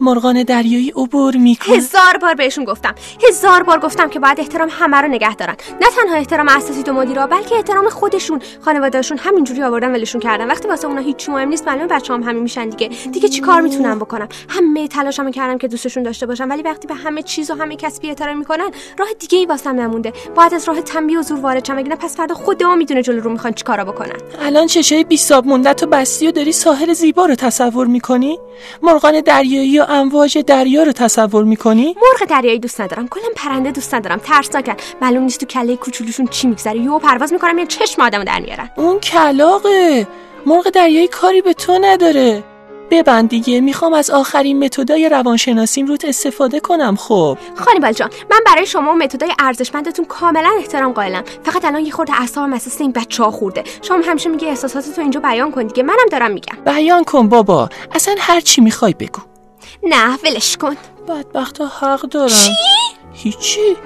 مرغان 0.00 0.42
دریایی 0.42 0.92
عبور 0.96 1.36
می‌کنه 1.36 1.76
هزار 1.76 2.16
بار 2.20 2.34
بهشون 2.34 2.64
گفتم. 2.64 2.94
هزار 3.28 3.62
بار 3.62 3.80
گفتم 3.80 4.08
که 4.08 4.18
باید 4.18 4.40
احترام 4.40 4.68
همه 4.72 4.96
رو 4.96 5.08
نگه 5.08 5.34
دارن. 5.34 5.56
نه 5.80 5.86
تنها 5.96 6.14
احترام 6.14 6.48
اساسی 6.48 6.82
تو 6.82 6.92
مدیرا 6.92 7.26
بلکه 7.26 7.54
احترام 7.54 7.88
خودشون. 7.88 8.40
خانوادهشون 8.60 9.18
همینجوری 9.18 9.62
آوردن 9.62 9.92
ولشون 9.92 10.20
کردن. 10.20 10.46
وقتی 10.46 10.68
واسه 10.68 10.88
اونا 10.88 11.00
هیچ 11.00 11.28
مهم 11.28 11.48
نیست 11.48 11.68
معلومه 11.68 11.86
بچه‌ام 11.86 12.22
همین 12.22 12.42
میشن 12.42 12.68
دیگه. 12.68 12.88
دیگه 13.12 13.28
چی 13.28 13.40
کار 13.40 13.60
می‌تونم 13.60 13.98
بکنم؟ 13.98 14.28
همه 14.48 14.88
تلاشمو 14.88 15.30
کردم 15.30 15.58
که 15.58 15.68
دوستشون 15.68 16.02
داشته 16.02 16.26
باشم. 16.26 16.50
ولی 16.50 16.62
وقتی 16.62 16.88
به 16.88 16.94
همه 16.94 17.22
چیز 17.22 17.50
و 17.50 17.54
همه 17.54 17.76
کسبی 17.76 18.08
احترام 18.08 18.38
می‌کنن 18.38 18.70
راه 18.98 19.08
دیگه 19.18 19.38
ای 19.38 19.46
واسم 19.46 19.80
نمونده. 19.80 20.12
باید 20.34 20.54
از 20.54 20.68
راه 20.68 20.80
تنبیه 20.80 21.18
و 21.18 21.22
زور 21.22 21.40
وارد 21.40 21.64
شم. 21.64 21.80
پس 21.82 22.16
فردا 22.16 22.34
خودم 22.34 22.78
می‌دونه 22.78 23.02
جلو 23.02 23.20
رو 23.20 23.30
می‌خوان 23.30 23.52
چیکارا 23.52 23.84
بکنن. 23.84 24.16
الان 24.40 24.66
چشای 24.66 25.04
بی 25.04 25.16
ساب 25.16 25.46
مونده 25.46 25.74
تو 25.74 25.86
بستی 25.86 26.28
و 26.28 26.30
داری 26.30 26.52
ساحل 26.52 26.92
زیبا 26.92 27.26
رو 27.26 27.34
تصور 27.34 27.86
می‌کنی؟ 27.86 28.38
مرغان 28.82 29.20
دریایی 29.20 29.79
و 29.80 29.86
امواج 29.88 30.38
دریا 30.38 30.82
رو 30.82 30.92
تصور 30.92 31.44
می‌کنی؟ 31.44 31.86
مرغ 31.96 32.28
دریایی 32.28 32.58
دوست 32.58 32.80
ندارم. 32.80 33.08
کلا 33.08 33.28
پرنده 33.36 33.70
دوست 33.70 33.94
ندارم. 33.94 34.18
ترسناکن 34.18 34.74
معلوم 35.02 35.22
نیست 35.22 35.40
تو 35.40 35.46
کله 35.46 35.76
کوچولوشون 35.76 36.26
چی 36.26 36.46
میگذره. 36.46 36.78
یهو 36.78 36.98
پرواز 36.98 37.32
می‌کنم 37.32 37.58
یه 37.58 37.66
چشم 37.66 38.02
آدمو 38.02 38.24
در 38.24 38.40
میارن 38.40 38.70
اون 38.76 39.00
کلاقه 39.00 40.06
مرغ 40.46 40.70
دریایی 40.70 41.08
کاری 41.08 41.42
به 41.42 41.52
تو 41.54 41.78
نداره. 41.82 42.44
ببند 42.90 43.28
دیگه. 43.28 43.60
می‌خوام 43.60 43.92
از 43.94 44.10
آخرین 44.10 44.64
متدای 44.64 45.08
روانشناسیم 45.08 45.86
روت 45.86 46.04
استفاده 46.04 46.60
کنم 46.60 46.96
خب. 46.96 47.38
خانیبال 47.56 47.92
جان 47.92 48.10
من 48.30 48.40
برای 48.46 48.66
شما 48.66 48.92
و 48.92 48.94
متدای 48.94 49.32
ارزشمندتون 49.38 50.04
کاملا 50.04 50.50
احترام 50.58 50.92
قائلم. 50.92 51.24
فقط 51.42 51.64
الان 51.64 51.86
یه 51.86 51.92
خورده 51.92 52.20
اعصابم 52.20 52.52
اساس 52.52 52.80
این 52.80 52.92
بچه 52.92 53.24
ها 53.24 53.30
خورده. 53.30 53.64
شما 53.82 53.98
همیشه 54.04 54.28
میگه 54.28 54.48
احساساتتو 54.48 55.00
اینجا 55.00 55.20
بیان 55.20 55.50
کن 55.50 55.62
دیگه. 55.62 55.82
منم 55.82 56.06
دارم 56.10 56.30
میگم. 56.30 56.58
بیان 56.64 57.04
کن 57.04 57.28
بابا. 57.28 57.68
اصلا 57.92 58.14
هر 58.18 58.40
چی 58.40 58.60
می‌خوای 58.60 58.94
بگو. 58.98 59.29
نه 59.82 60.18
ولش 60.24 60.56
کن. 60.56 60.76
بدبخت 61.08 61.60
حق 61.60 62.00
دارم. 62.00 62.28
چی؟ 62.28 62.52
هیچی. 63.12 63.76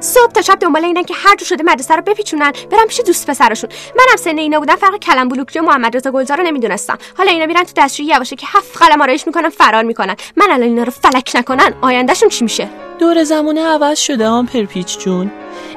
صبح 0.00 0.32
تا 0.32 0.42
شب 0.42 0.58
دنبال 0.58 0.84
اینن 0.84 1.04
که 1.04 1.14
هر 1.14 1.36
جو 1.36 1.44
شده 1.44 1.64
مدرسه 1.64 1.96
رو 1.96 2.02
بپیچونن. 2.02 2.52
برم 2.70 2.86
پیش 2.86 3.00
دوست 3.06 3.30
پسرشون. 3.30 3.70
منم 3.98 4.16
سن 4.16 4.38
اینا 4.38 4.58
بودم 4.58 4.76
فرق 4.76 4.96
کلم 4.96 5.28
و 5.28 5.62
محمد 5.62 5.96
رضا 5.96 6.10
گلزار 6.10 6.36
رو 6.36 6.42
نمی‌دونستم. 6.42 6.98
حالا 7.18 7.30
اینا 7.30 7.46
میرن 7.46 7.64
تو 7.64 7.72
دستشویی 7.76 8.08
یواشه 8.08 8.36
که 8.36 8.46
هفت 8.50 8.82
قلم 8.82 9.02
آرایش 9.02 9.26
می‌کنن 9.26 9.48
فرار 9.48 9.82
می‌کنن. 9.82 10.16
من 10.36 10.46
الان 10.50 10.62
اینا 10.62 10.82
رو 10.82 10.90
فلک 10.90 11.32
نکنن 11.34 11.74
آیندهشون 11.82 12.28
چی 12.28 12.44
میشه؟ 12.44 12.68
دور 12.98 13.24
زمونه 13.24 13.66
عوض 13.66 13.98
شده 13.98 14.28
هم 14.28 14.46
پرپیچ 14.46 14.98
جون. 14.98 15.30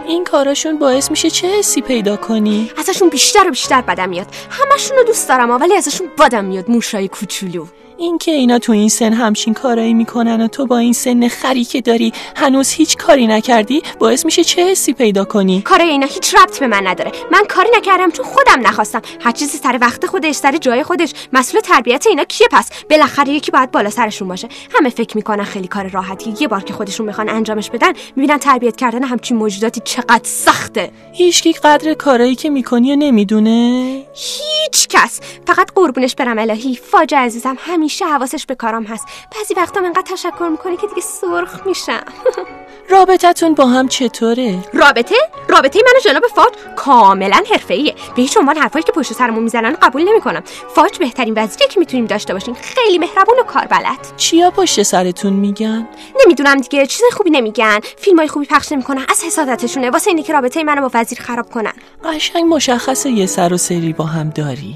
این 0.07 0.23
کاراشون 0.23 0.79
باعث 0.79 1.11
میشه 1.11 1.29
چه 1.29 1.47
حسی 1.47 1.81
پیدا 1.81 2.17
کنی؟ 2.17 2.71
ازشون 2.77 3.09
بیشتر 3.09 3.47
و 3.47 3.49
بیشتر 3.49 3.81
بدم 3.81 4.09
میاد. 4.09 4.27
همشون 4.49 4.97
رو 4.97 5.03
دوست 5.03 5.29
دارم 5.29 5.51
ولی 5.51 5.75
ازشون 5.75 6.09
بدم 6.19 6.45
میاد. 6.45 6.69
موشای 6.69 7.07
کوچولو. 7.07 7.65
اینکه 7.97 8.31
اینا 8.31 8.59
تو 8.59 8.71
این 8.71 8.89
سن 8.89 9.13
همچین 9.13 9.53
کارایی 9.53 9.93
می‌کنن 9.93 10.41
و 10.41 10.47
تو 10.47 10.65
با 10.65 10.77
این 10.77 10.93
سن 10.93 11.27
خری 11.27 11.63
که 11.63 11.81
داری 11.81 12.13
هنوز 12.35 12.71
هیچ 12.71 12.97
کاری 12.97 13.27
نکردی 13.27 13.81
باعث 13.99 14.25
میشه 14.25 14.43
چه 14.43 14.65
حسی 14.65 14.93
پیدا 14.93 15.25
کنی؟ 15.25 15.61
کار 15.61 15.81
اینا 15.81 16.07
هیچ 16.07 16.35
ربط 16.35 16.59
به 16.59 16.67
من 16.67 16.87
نداره. 16.87 17.11
من 17.31 17.43
کاری 17.49 17.69
نکردم 17.77 18.11
چون 18.11 18.25
خودم 18.25 18.67
نخواستم. 18.67 19.01
هر 19.21 19.31
چیزی 19.31 19.57
سر 19.57 19.77
وقت 19.81 20.05
خودش 20.05 20.35
سر 20.35 20.57
جای 20.57 20.83
خودش. 20.83 21.13
مسئول 21.33 21.61
تربیت 21.61 22.07
اینا 22.07 22.23
کیه 22.23 22.47
پس؟ 22.51 22.69
بالاخره 22.89 23.29
یکی 23.29 23.51
باید 23.51 23.71
بالا 23.71 23.89
سرشون 23.89 24.27
باشه. 24.27 24.47
همه 24.79 24.89
فکر 24.89 25.17
می‌کنن 25.17 25.43
خیلی 25.43 25.67
کار 25.67 25.87
راحتی. 25.87 26.33
یه 26.39 26.47
بار 26.47 26.63
که 26.63 26.73
خودشون 26.73 27.05
می‌خوان 27.05 27.29
انجامش 27.29 27.69
بدن 27.69 27.93
می‌بینن 28.15 28.37
تربیت 28.37 28.75
کردن 28.75 29.03
همچین 29.03 29.37
موجوداتی 29.37 29.81
چقدر 29.85 30.21
سخته. 30.23 30.91
هیچکی 31.13 31.53
قدر 31.53 31.93
کارایی 31.93 32.35
که 32.35 32.49
می‌کنی 32.49 32.93
و 32.93 32.95
نمی‌دونه؟ 32.95 34.03
هیچ 34.13 34.62
کس. 34.93 35.19
فقط 35.47 35.71
قربونش 35.75 36.15
برم 36.15 36.39
الهی. 36.39 36.75
فاجعه 36.75 37.19
عزیزم. 37.19 37.57
همیشه 37.59 38.05
حواسش 38.05 38.45
به 38.45 38.55
کارم 38.55 38.83
هست. 38.83 39.07
بعضی 39.37 39.53
وقتا 39.53 39.79
انقدر 39.79 40.01
تشکر 40.01 40.47
می‌کنه 40.51 40.77
که 40.77 40.87
دیگه 40.87 41.01
سرخ 41.01 41.67
میشم. 41.67 42.03
رابطتون 42.89 43.53
با 43.53 43.65
هم 43.65 43.87
چطوره؟ 43.87 44.59
رابطه؟ 44.73 45.15
رابطه 45.49 45.79
من 45.79 45.93
و 45.97 45.99
جناب 46.05 46.23
فاج 46.35 46.53
کاملا 46.75 47.43
حرفه‌ایه. 47.51 47.95
به 48.15 48.21
هیچ 48.21 48.37
عنوان 48.37 48.57
حرفایی 48.57 48.83
که 48.83 48.91
پشت 48.91 49.13
سرمون 49.13 49.43
می‌زنن 49.43 49.73
قبول 49.81 50.09
نمی‌کنم. 50.09 50.43
فاج 50.75 50.97
بهترین 50.97 51.33
وزیریه 51.37 51.67
که 51.67 51.79
می‌تونیم 51.79 52.05
داشته 52.05 52.33
باشیم 52.33 52.53
خیلی 52.53 52.97
مهربون 52.97 53.39
و 53.39 53.43
کاربلد. 53.43 54.17
چیا 54.17 54.51
پشت 54.51 54.83
سرتون 54.83 55.33
میگن؟ 55.33 55.87
نمی‌دونم 56.23 56.57
دیگه. 56.57 56.85
چیز 56.85 57.01
خوبی 57.11 57.29
نمیگن. 57.29 57.79
فیلمای 57.97 58.27
خوبی 58.27 58.45
پخش 58.45 58.71
نمی‌کنن. 58.71 59.05
از 59.09 59.23
حسادتشونه. 59.23 59.89
واسه 59.89 60.09
اینکه 60.09 60.23
که 60.23 60.33
رابطه 60.33 60.63
منو 60.63 60.81
با 60.81 60.91
وزیر 60.93 61.19
خراب 61.21 61.49
کنن. 61.49 61.73
قشنگ 62.03 62.53
مشخصه 62.53 63.09
یه 63.09 63.25
سر 63.25 63.53
و 63.53 63.57
سری 63.57 63.93
با 63.93 64.03
هم 64.03 64.29
داری. 64.29 64.75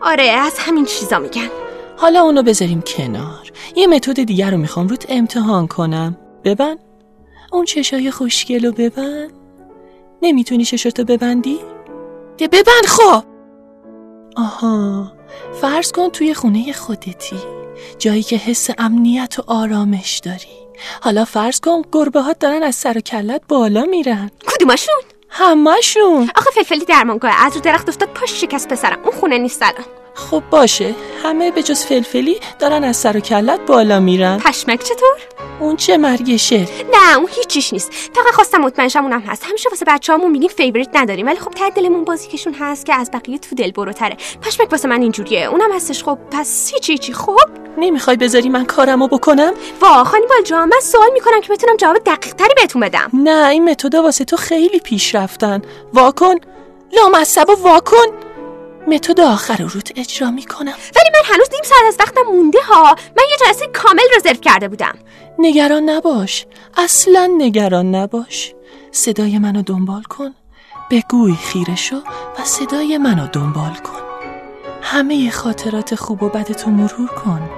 آره 0.00 0.24
از 0.24 0.58
همین 0.58 0.84
چیزا 0.84 1.18
میگن. 1.18 1.48
حالا 1.96 2.22
اونو 2.22 2.42
بذاریم 2.42 2.82
کنار. 2.86 3.52
یه 3.76 3.86
متد 3.86 4.22
دیگر 4.22 4.50
رو 4.50 4.56
می‌خوام 4.56 4.88
روت 4.88 5.06
امتحان 5.08 5.66
کنم. 5.66 6.16
ببن؟ 6.44 6.76
اون 7.52 7.64
چشای 7.64 8.10
خوشگل 8.10 8.66
رو 8.66 8.72
ببن 8.72 9.28
نمی‌تونی 10.22 10.64
چشاتو 10.64 11.04
ببندی؟ 11.04 11.58
ده 12.38 12.48
ببند 12.48 12.86
خب! 12.86 13.24
آها 14.36 15.12
فرض 15.60 15.92
کن 15.92 16.08
توی 16.08 16.34
خونه 16.34 16.72
خودتی 16.72 17.36
جایی 17.98 18.22
که 18.22 18.36
حس 18.36 18.70
امنیت 18.78 19.38
و 19.38 19.42
آرامش 19.46 20.18
داری. 20.18 20.62
حالا 21.00 21.24
فرض 21.24 21.60
کن 21.60 21.82
گربه 21.92 22.20
ها 22.20 22.32
دارن 22.32 22.62
از 22.62 22.74
سر 22.74 22.98
و 22.98 23.00
کلت 23.00 23.42
بالا 23.48 23.84
میرن. 23.84 24.30
کدومشون 24.46 25.02
همشون 25.28 26.30
آخه 26.36 26.50
فلفلی 26.50 26.84
درمانگاه 26.84 27.44
از 27.46 27.54
رو 27.54 27.60
درخت 27.60 27.88
افتاد 27.88 28.08
پاش 28.08 28.40
شکست 28.40 28.68
پسرم. 28.68 28.98
اون 29.02 29.12
خونه 29.12 29.38
نیست 29.38 29.62
الان. 29.62 30.01
خب 30.14 30.42
باشه. 30.50 30.94
همه 31.22 31.50
به 31.50 31.62
جز 31.62 31.84
فلفلی 31.84 32.40
دارن 32.58 32.84
از 32.84 32.96
سر 32.96 33.16
و 33.16 33.20
کلت 33.20 33.60
بالا 33.66 34.00
میرن. 34.00 34.38
پشمک 34.38 34.82
چطور؟ 34.82 35.16
اون 35.60 35.76
چه 35.76 35.96
مرگشه 35.96 36.58
نه 36.92 37.16
اون 37.16 37.28
هیچیش 37.30 37.72
نیست. 37.72 37.92
فقط 37.92 38.34
خواستم 38.34 38.58
مطمئن 38.58 38.88
شم 38.88 39.02
اونم 39.02 39.20
هست. 39.20 39.44
همیشه 39.48 39.68
واسه 39.68 39.84
بچه‌هامون 39.88 40.30
میگیم 40.30 40.48
favorite 40.48 40.88
نداریم. 40.94 41.26
ولی 41.26 41.38
خب 41.38 41.50
ته 41.50 41.70
دلمون 41.70 42.04
باز 42.04 42.28
یکیشون 42.28 42.54
هست 42.54 42.86
که 42.86 42.94
از 42.94 43.10
بقیه 43.10 43.38
تو 43.38 43.54
دل 43.54 43.70
بروتره 43.70 44.16
پشمک 44.42 44.72
واسه 44.72 44.88
من 44.88 45.02
اینجوریه. 45.02 45.44
اونم 45.44 45.72
هستش. 45.72 46.04
خب 46.04 46.18
پس 46.30 46.70
هیچی 46.74 46.92
هیچی 46.92 47.12
خب؟ 47.12 47.38
نمی‌خوای 47.78 48.16
بذاری 48.16 48.48
من 48.48 48.64
کارمو 48.64 49.08
بکنم؟ 49.08 49.52
وا 49.80 50.04
هانیبال 50.04 50.42
جان 50.44 50.68
من 50.68 50.80
سوال 50.82 51.10
می‌کنم 51.12 51.40
که 51.40 51.52
بتونم 51.52 51.76
جواب 51.76 51.98
دقیق 52.06 52.34
تری 52.34 52.54
بهتون 52.56 52.82
بدم. 52.82 53.10
نه 53.12 53.48
این 53.48 53.70
متدا 53.70 54.02
واسه 54.02 54.24
تو 54.24 54.36
خیلی 54.36 54.80
پیش 54.80 55.14
رفتن. 55.14 55.62
واکن. 55.92 56.34
لامصب 56.96 57.48
و 57.48 57.52
واکن. 57.52 58.06
متد 58.86 59.20
آخر 59.20 59.56
رو 59.56 59.68
روت 59.68 59.92
اجرا 59.96 60.30
می‌کنم. 60.30 60.74
ولی 60.96 61.10
من 61.14 61.34
هنوز 61.34 61.48
نیم 61.52 61.62
ساعت 61.64 61.82
از 61.88 61.96
وقتم 62.00 62.22
مونده 62.32 62.58
ها. 62.68 62.96
من 63.16 63.24
یه 63.30 63.36
جلسه 63.46 63.66
کامل 63.66 64.02
رزرو 64.16 64.34
کرده 64.34 64.68
بودم. 64.68 64.94
نگران 65.38 65.90
نباش. 65.90 66.46
اصلا 66.76 67.30
نگران 67.38 67.94
نباش. 67.94 68.54
صدای 68.90 69.38
منو 69.38 69.62
دنبال 69.62 70.02
کن. 70.02 70.34
به 70.90 71.02
گوی 71.08 71.34
خیره 71.34 71.76
شو 71.76 71.96
و 72.38 72.44
صدای 72.44 72.98
منو 72.98 73.26
دنبال 73.26 73.74
کن. 73.74 74.00
همه 74.82 75.30
خاطرات 75.30 75.94
خوب 75.94 76.22
و 76.22 76.28
بدتو 76.28 76.70
مرور 76.70 77.08
کن. 77.08 77.50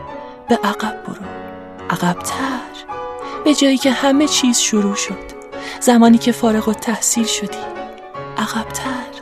به 0.49 0.59
عقب 0.64 1.02
برو. 1.07 1.26
عقبتر. 1.90 2.61
به 3.45 3.54
جایی 3.54 3.78
که 3.78 3.90
همه 3.90 4.28
چیز 4.28 4.59
شروع 4.59 4.95
شد. 4.95 5.35
زمانی 5.81 6.19
که 6.19 6.33
فارغ 6.33 6.69
و 6.69 6.73
تحصیل 6.73 7.26
شدی. 7.26 7.59
عقبتر. 8.38 9.13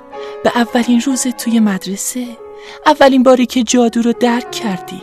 به 0.44 0.52
اولین 0.54 1.00
روز 1.00 1.26
توی 1.26 1.61
مدرسه 1.61 2.26
اولین 2.87 3.22
باری 3.22 3.46
که 3.46 3.62
جادو 3.62 4.02
رو 4.02 4.12
درک 4.12 4.50
کردی 4.50 5.02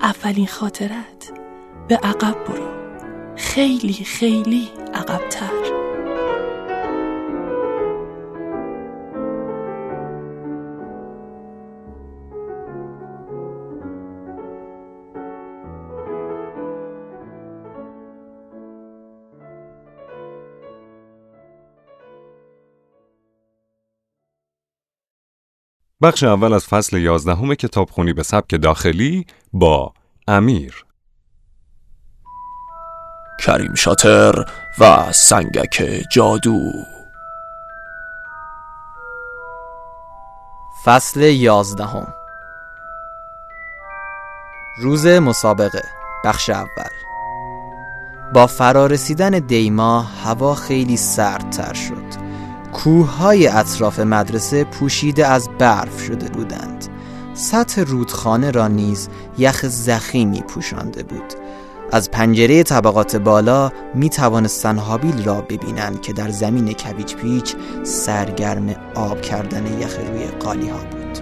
اولین 0.00 0.46
خاطرت 0.46 1.32
به 1.88 1.96
عقب 1.96 2.44
برو. 2.44 2.68
خیلی 3.36 3.92
خیلی 3.92 4.68
عقبتر. 4.94 5.83
بخش 26.04 26.22
اول 26.22 26.52
از 26.52 26.66
فصل 26.66 26.96
یازدهم 26.96 27.54
کتابخونی 27.54 28.12
به 28.12 28.22
سبک 28.22 28.54
داخلی 28.62 29.26
با 29.52 29.92
امیر. 30.28 30.84
کریم 33.40 33.74
شاتر 33.74 34.44
و 34.78 35.12
سنگک 35.12 36.04
جادو. 36.12 36.72
فصل 40.84 41.20
یازدهم. 41.20 42.14
روز 44.78 45.06
مسابقه 45.06 45.82
بخش 46.24 46.50
اول. 46.50 46.90
با 48.34 48.46
فرارسیدن 48.46 49.30
دیما 49.30 50.00
هوا 50.00 50.54
خیلی 50.54 50.96
سردتر 50.96 51.74
شد. 51.74 52.13
کوههای 52.74 53.46
اطراف 53.46 54.00
مدرسه 54.00 54.64
پوشیده 54.64 55.26
از 55.26 55.48
برف 55.58 56.00
شده 56.02 56.28
بودند. 56.28 56.88
سطح 57.34 57.80
رودخانه 57.80 58.50
را 58.50 58.68
نیز 58.68 59.08
یخ 59.38 59.66
زخیمی 59.66 60.42
پوشانده 60.42 61.02
بود. 61.02 61.34
از 61.92 62.10
پنجره 62.10 62.62
طبقات 62.62 63.16
بالا 63.16 63.72
می 63.94 64.08
توانستن 64.10 64.78
هابیل 64.78 65.24
را 65.24 65.40
ببینند 65.40 66.00
که 66.02 66.12
در 66.12 66.30
زمین 66.30 66.72
کویچ 66.72 67.16
پیچ 67.16 67.56
سرگرم 67.82 68.74
آب 68.94 69.20
کردن 69.20 69.80
یخ 69.80 69.96
روی 69.98 70.26
قالی 70.26 70.68
ها 70.68 70.78
بود. 70.78 71.18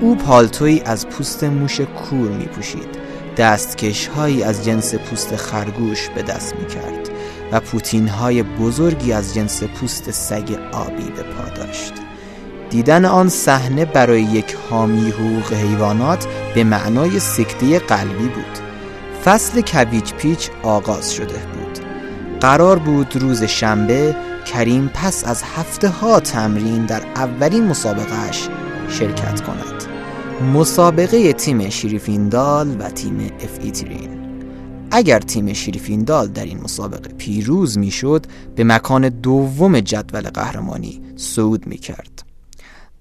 او 0.00 0.14
پالتوی 0.14 0.82
از 0.84 1.06
پوست 1.08 1.44
موش 1.44 1.80
کور 1.80 2.28
می 2.28 2.44
پوشید 2.44 2.98
دستکش 3.36 4.06
هایی 4.06 4.42
از 4.42 4.64
جنس 4.64 4.94
پوست 4.94 5.36
خرگوش 5.36 6.08
به 6.08 6.22
دست 6.22 6.54
می 6.56 6.66
کرد 6.66 7.11
و 7.52 7.60
پوتین 7.60 8.08
های 8.08 8.42
بزرگی 8.42 9.12
از 9.12 9.34
جنس 9.34 9.62
پوست 9.62 10.10
سگ 10.10 10.58
آبی 10.72 11.10
به 11.16 11.22
پا 11.22 11.48
داشت. 11.56 11.92
دیدن 12.70 13.04
آن 13.04 13.28
صحنه 13.28 13.84
برای 13.84 14.22
یک 14.22 14.56
حامی 14.70 15.10
حقوق 15.10 15.52
حیوانات 15.52 16.26
به 16.54 16.64
معنای 16.64 17.20
سکته 17.20 17.78
قلبی 17.78 18.28
بود. 18.28 18.58
فصل 19.24 19.60
کویچ 19.60 20.14
پیچ 20.14 20.50
آغاز 20.62 21.14
شده 21.14 21.26
بود. 21.26 21.78
قرار 22.40 22.78
بود 22.78 23.16
روز 23.16 23.44
شنبه 23.44 24.16
کریم 24.46 24.90
پس 24.94 25.24
از 25.24 25.42
هفته 25.56 25.88
ها 25.88 26.20
تمرین 26.20 26.86
در 26.86 27.02
اولین 27.16 27.64
مسابقهش 27.64 28.48
شرکت 28.88 29.40
کند. 29.40 29.84
مسابقه 30.54 31.32
تیم 31.32 31.70
شریفیندال 31.70 32.76
و 32.80 32.90
تیم 32.90 33.30
افیترین 33.40 34.21
اگر 34.94 35.18
تیم 35.18 35.52
شریفیندال 35.52 36.28
در 36.28 36.44
این 36.44 36.60
مسابقه 36.60 37.14
پیروز 37.14 37.78
می‌شد 37.78 38.26
به 38.56 38.64
مکان 38.64 39.08
دوم 39.08 39.80
جدول 39.80 40.30
قهرمانی 40.30 41.02
صعود 41.16 41.66
می 41.66 41.78
کرد 41.78 42.22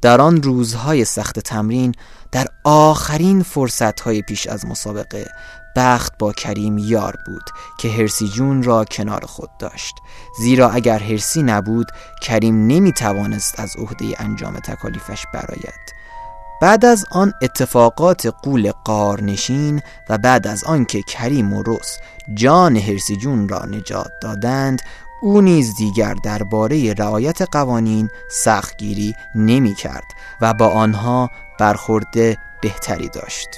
در 0.01 0.21
آن 0.21 0.43
روزهای 0.43 1.05
سخت 1.05 1.39
تمرین 1.39 1.95
در 2.31 2.47
آخرین 2.63 3.43
فرصتهای 3.43 4.21
پیش 4.21 4.47
از 4.47 4.65
مسابقه 4.65 5.25
بخت 5.75 6.17
با 6.19 6.33
کریم 6.33 6.77
یار 6.77 7.17
بود 7.25 7.43
که 7.79 7.89
هرسی 7.89 8.27
جون 8.27 8.63
را 8.63 8.85
کنار 8.85 9.25
خود 9.25 9.49
داشت. 9.59 9.95
زیرا 10.39 10.69
اگر 10.69 10.99
هرسی 10.99 11.43
نبود 11.43 11.87
کریم 12.21 12.67
نمی 12.67 12.91
توانست 12.91 13.59
از 13.59 13.75
عهده 13.75 14.21
انجام 14.21 14.59
تکالیفش 14.59 15.25
برآید. 15.33 16.00
بعد 16.61 16.85
از 16.85 17.05
آن 17.11 17.33
اتفاقات 17.41 18.33
قول 18.43 18.71
قارنشین 18.71 19.81
و 20.09 20.17
بعد 20.17 20.47
از 20.47 20.63
آنکه 20.63 21.01
کریم 21.01 21.53
و 21.53 21.63
رس 21.67 21.97
جان 22.33 22.77
هرسی 22.77 23.17
جون 23.17 23.49
را 23.49 23.65
نجات 23.65 24.11
دادند 24.21 24.81
او 25.21 25.41
نیز 25.41 25.75
دیگر 25.75 26.13
درباره 26.13 26.93
رعایت 26.93 27.41
قوانین 27.41 28.09
سختگیری 28.31 29.15
نمی 29.35 29.73
کرد 29.73 30.03
و 30.41 30.53
با 30.53 30.67
آنها 30.67 31.29
برخورده 31.59 32.37
بهتری 32.61 33.09
داشت. 33.09 33.49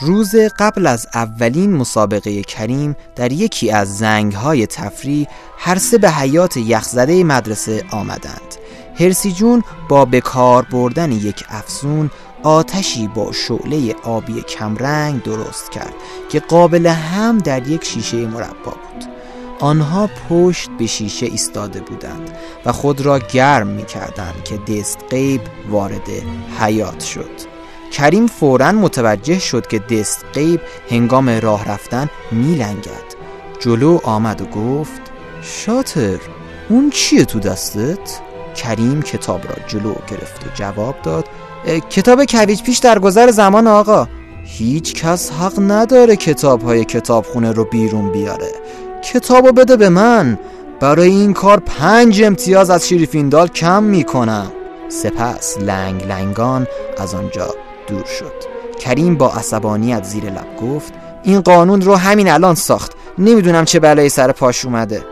روز 0.00 0.34
قبل 0.58 0.86
از 0.86 1.06
اولین 1.14 1.76
مسابقه 1.76 2.42
کریم 2.42 2.96
در 3.16 3.32
یکی 3.32 3.70
از 3.70 3.98
زنگهای 3.98 4.66
تفریح 4.66 5.28
هر 5.58 5.78
سه 5.78 5.98
به 5.98 6.10
حیات 6.10 6.56
یخزده 6.56 7.24
مدرسه 7.24 7.84
آمدند. 7.90 8.59
هرسی 8.94 9.32
جون 9.32 9.62
با 9.88 10.04
بکار 10.04 10.62
بردن 10.62 11.12
یک 11.12 11.44
افسون 11.48 12.10
آتشی 12.42 13.08
با 13.08 13.32
شعله 13.32 13.94
آبی 14.04 14.42
کمرنگ 14.42 15.22
درست 15.22 15.70
کرد 15.70 15.94
که 16.28 16.40
قابل 16.40 16.86
هم 16.86 17.38
در 17.38 17.68
یک 17.68 17.84
شیشه 17.84 18.16
مربا 18.16 18.70
بود 18.70 19.04
آنها 19.60 20.10
پشت 20.28 20.70
به 20.78 20.86
شیشه 20.86 21.26
ایستاده 21.26 21.80
بودند 21.80 22.30
و 22.66 22.72
خود 22.72 23.00
را 23.00 23.18
گرم 23.18 23.66
می 23.66 23.86
کردند 23.86 24.44
که 24.44 24.56
دست 24.56 24.98
قیب 25.10 25.40
وارد 25.70 26.08
حیات 26.60 27.00
شد 27.00 27.30
کریم 27.92 28.26
فورا 28.26 28.72
متوجه 28.72 29.38
شد 29.38 29.66
که 29.66 29.78
دست 29.78 30.24
قیب 30.32 30.60
هنگام 30.90 31.28
راه 31.28 31.64
رفتن 31.64 32.08
می 32.32 32.54
لنگد. 32.54 33.20
جلو 33.60 33.98
آمد 34.02 34.40
و 34.40 34.44
گفت 34.44 35.00
شاتر 35.42 36.18
اون 36.68 36.90
چیه 36.90 37.24
تو 37.24 37.38
دستت؟ 37.38 38.20
کریم 38.56 39.02
کتاب 39.02 39.40
را 39.44 39.54
جلو 39.66 39.94
گرفت 40.08 40.46
و 40.46 40.50
جواب 40.54 40.94
داد 41.02 41.24
کتاب 41.90 42.24
کویچ 42.24 42.62
پیش 42.62 42.78
در 42.78 42.98
گذر 42.98 43.30
زمان 43.30 43.66
آقا. 43.66 44.08
هیچ 44.44 44.94
کس 44.94 45.30
حق 45.30 45.52
نداره 45.58 46.16
کتاب 46.16 46.62
های 46.62 46.84
کتابخونه 46.84 47.52
رو 47.52 47.64
بیرون 47.64 48.12
بیاره. 48.12 48.52
کتابو 49.12 49.52
بده 49.52 49.76
به 49.76 49.88
من. 49.88 50.38
برای 50.80 51.08
این 51.08 51.32
کار 51.32 51.60
پنج 51.60 52.22
امتیاز 52.22 52.70
از 52.70 52.88
شریفیندال 52.88 53.48
کم 53.48 53.82
می‌کنم. 53.82 54.52
سپس 54.88 55.58
لنگ 55.58 56.04
لنگان 56.04 56.66
از 56.98 57.14
آنجا 57.14 57.54
دور 57.86 58.04
شد. 58.04 58.32
کریم 58.80 59.16
با 59.16 59.32
عصبانیت 59.32 60.04
زیر 60.04 60.24
لب 60.24 60.56
گفت 60.62 60.92
این 61.22 61.40
قانون 61.40 61.80
رو 61.80 61.94
همین 61.94 62.30
الان 62.30 62.54
ساخت. 62.54 62.92
نمی‌دونم 63.18 63.64
چه 63.64 63.80
بلایی 63.80 64.08
سر 64.08 64.32
پاش 64.32 64.64
اومده. 64.64 65.02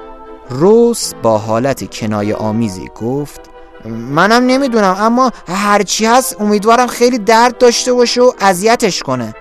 روس 0.50 1.14
با 1.22 1.38
حالت 1.38 1.90
کنایه 1.94 2.34
آمیزی 2.34 2.88
گفت 3.00 3.40
منم 3.90 4.46
نمی‌دونم 4.46 4.96
اما 4.98 5.30
هرچی 5.48 6.06
هست 6.06 6.40
امیدوارم 6.40 6.86
خیلی 6.86 7.18
درد 7.18 7.58
داشته 7.58 7.92
باشه 7.92 8.22
و 8.22 8.32
اذیتش 8.40 9.02
کنه. 9.02 9.34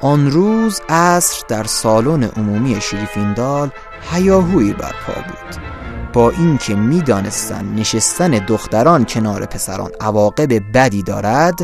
آن 0.00 0.30
روز 0.30 0.80
عصر 0.88 1.42
در 1.48 1.64
سالن 1.64 2.24
عمومی 2.24 2.80
شریفیندال 2.80 3.70
هیاهویی 4.12 4.72
برپا 4.72 5.12
بود. 5.14 5.62
با 6.12 6.30
اینکه 6.30 6.74
می‌دانستند 6.74 7.80
نشستن 7.80 8.30
دختران 8.30 9.04
کنار 9.04 9.46
پسران 9.46 9.90
عواقب 10.00 10.72
بدی 10.74 11.02
دارد 11.02 11.54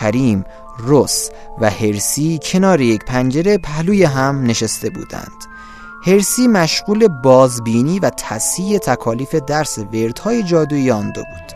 کریم 0.00 0.44
روس 0.78 1.28
و 1.60 1.70
هرسی 1.70 2.40
کنار 2.42 2.80
یک 2.80 3.04
پنجره 3.04 3.58
پهلوی 3.58 4.04
هم 4.04 4.42
نشسته 4.42 4.90
بودند. 4.90 5.55
هرسی 6.06 6.48
مشغول 6.48 7.08
بازبینی 7.08 7.98
و 7.98 8.10
تصحیح 8.10 8.78
تکالیف 8.78 9.34
درس 9.34 9.78
وردهای 9.78 10.42
جادویی 10.42 10.88
دو 10.88 11.02
بود. 11.02 11.52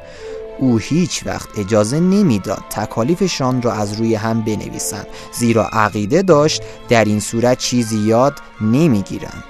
او 0.58 0.78
هیچ 0.78 1.26
وقت 1.26 1.48
اجازه 1.58 2.00
نمی‌داد 2.00 2.62
تکالیفشان 2.70 3.62
را 3.62 3.72
از 3.72 3.92
روی 3.92 4.14
هم 4.14 4.40
بنویسند 4.44 5.06
زیرا 5.32 5.66
عقیده 5.72 6.22
داشت 6.22 6.62
در 6.88 7.04
این 7.04 7.20
صورت 7.20 7.58
چیزی 7.58 7.98
یاد 7.98 8.34
نمی‌گیرند. 8.60 9.44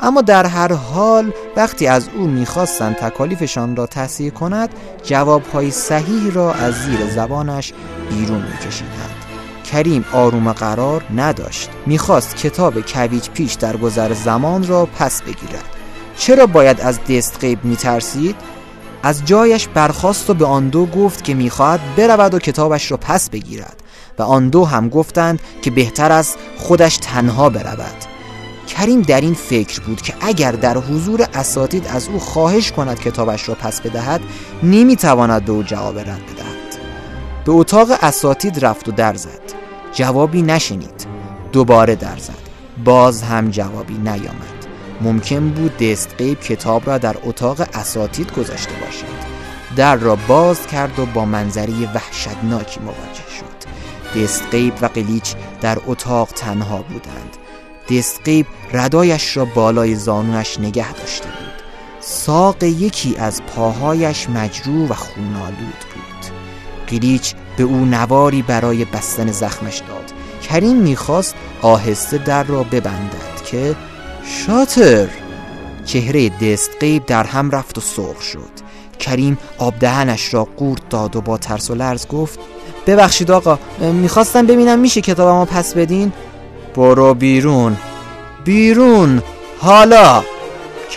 اما 0.00 0.22
در 0.22 0.46
هر 0.46 0.72
حال 0.72 1.32
وقتی 1.56 1.86
از 1.86 2.08
او 2.16 2.26
می‌خواستند 2.26 2.96
تکالیفشان 2.96 3.76
را 3.76 3.86
تصحیح 3.86 4.30
کند 4.30 4.70
جوابهای 5.02 5.70
صحیح 5.70 6.32
را 6.32 6.54
از 6.54 6.74
زیر 6.74 7.10
زبانش 7.10 7.72
بیرون 8.10 8.42
میکشیدند. 8.42 9.27
کریم 9.72 10.04
آروم 10.12 10.52
قرار 10.52 11.04
نداشت. 11.16 11.70
می‌خواست 11.86 12.36
کتاب 12.36 12.80
کویج 12.80 13.28
پیش 13.28 13.54
در 13.54 13.76
گذر 13.76 14.14
زمان 14.14 14.66
را 14.66 14.86
پس 14.86 15.22
بگیرد. 15.22 15.64
چرا 16.18 16.46
باید 16.46 16.80
از 16.80 16.98
دست 17.10 17.38
غیب 17.40 17.64
میترسید؟ 17.64 18.36
از 19.02 19.24
جایش 19.24 19.68
برخاست 19.68 20.30
و 20.30 20.34
به 20.34 20.46
آن 20.46 20.68
دو 20.68 20.86
گفت 20.86 21.24
که 21.24 21.34
می‌خواهد 21.34 21.80
برود 21.96 22.34
و 22.34 22.38
کتابش 22.38 22.90
را 22.90 22.96
پس 22.96 23.30
بگیرد. 23.30 23.82
و 24.18 24.22
آن 24.22 24.48
دو 24.48 24.64
هم 24.64 24.88
گفتند 24.88 25.40
که 25.62 25.70
بهتر 25.70 26.12
است 26.12 26.38
خودش 26.56 26.96
تنها 26.96 27.48
برود. 27.48 28.04
کریم 28.68 29.02
در 29.02 29.20
این 29.20 29.34
فکر 29.34 29.80
بود 29.80 30.02
که 30.02 30.14
اگر 30.20 30.52
در 30.52 30.78
حضور 30.78 31.26
اساتید 31.34 31.86
از 31.86 32.08
او 32.08 32.18
خواهش 32.18 32.72
کند 32.72 33.00
کتابش 33.00 33.48
را 33.48 33.54
پس 33.54 33.80
بدهد 33.80 34.20
نمی‌تواند 34.62 35.44
به 35.44 35.52
او 35.52 35.62
جواب 35.62 35.98
رد 35.98 36.06
بدهد. 36.06 36.78
به 37.44 37.52
اتاق 37.52 37.88
اساتید 38.02 38.64
رفت 38.64 38.88
و 38.88 38.92
در 38.92 39.14
زد. 39.14 39.47
جوابی 39.92 40.42
نشنید. 40.42 41.06
دوباره 41.52 41.94
در 41.94 42.16
زد. 42.16 42.48
باز 42.84 43.22
هم 43.22 43.50
جوابی 43.50 43.94
نیامد. 43.94 44.66
ممکن 45.00 45.48
بود 45.48 45.76
دستقیب 45.76 46.40
کتاب 46.40 46.86
را 46.86 46.98
در 46.98 47.16
اتاق 47.24 47.60
اساتید 47.74 48.32
گذاشته 48.32 48.72
باشد 48.84 49.28
در 49.76 49.96
را 49.96 50.16
باز 50.16 50.66
کرد 50.66 50.98
و 50.98 51.06
با 51.06 51.24
منظری 51.24 51.88
وحشتناکی 51.94 52.80
مواجه 52.80 53.28
شد. 53.38 53.68
دستقیب 54.20 54.74
و 54.82 54.86
قلیچ 54.86 55.34
در 55.60 55.78
اتاق 55.86 56.28
تنها 56.28 56.76
بودند. 56.76 57.36
دستقیب 57.90 58.46
ردایش 58.72 59.36
را 59.36 59.44
بالای 59.44 59.94
زانوش 59.94 60.60
نگه 60.60 60.92
داشته 60.92 61.26
بود. 61.26 61.62
ساق 62.00 62.62
یکی 62.62 63.16
از 63.16 63.42
پاهایش 63.42 64.28
مجروح 64.30 64.88
و 64.88 64.94
خونالود 64.94 65.84
بود. 65.94 66.37
قلیچ 66.88 67.34
به 67.56 67.62
او 67.64 67.84
نواری 67.84 68.42
برای 68.42 68.84
بستن 68.84 69.32
زخمش 69.32 69.78
داد. 69.78 70.12
کریم 70.48 70.76
می‌خواست 70.76 71.34
آهسته 71.62 72.18
در 72.18 72.42
را 72.42 72.62
ببندد 72.62 73.42
که 73.46 73.76
شاتر! 74.24 75.08
چهره 75.84 76.28
دستقیب 76.28 77.06
در 77.06 77.24
هم 77.24 77.50
رفت 77.50 77.78
و 77.78 77.80
سرخ 77.80 78.22
شد. 78.22 78.68
کریم 78.98 79.38
آب 79.58 79.74
دهنش 79.80 80.34
را 80.34 80.48
قورت 80.56 80.88
داد 80.90 81.16
و 81.16 81.20
با 81.20 81.38
ترس 81.38 81.70
و 81.70 81.74
لرز 81.74 82.06
گفت 82.06 82.38
ببخشید 82.86 83.30
آقا 83.30 83.58
می‌خواستم 83.80 84.46
ببینم 84.46 84.78
میشه 84.78 85.00
کتابمو 85.00 85.44
پس 85.44 85.74
بدین؟ 85.74 86.12
برو 86.74 87.14
بیرون 87.14 87.76
بیرون 88.44 89.22
حالا! 89.58 90.22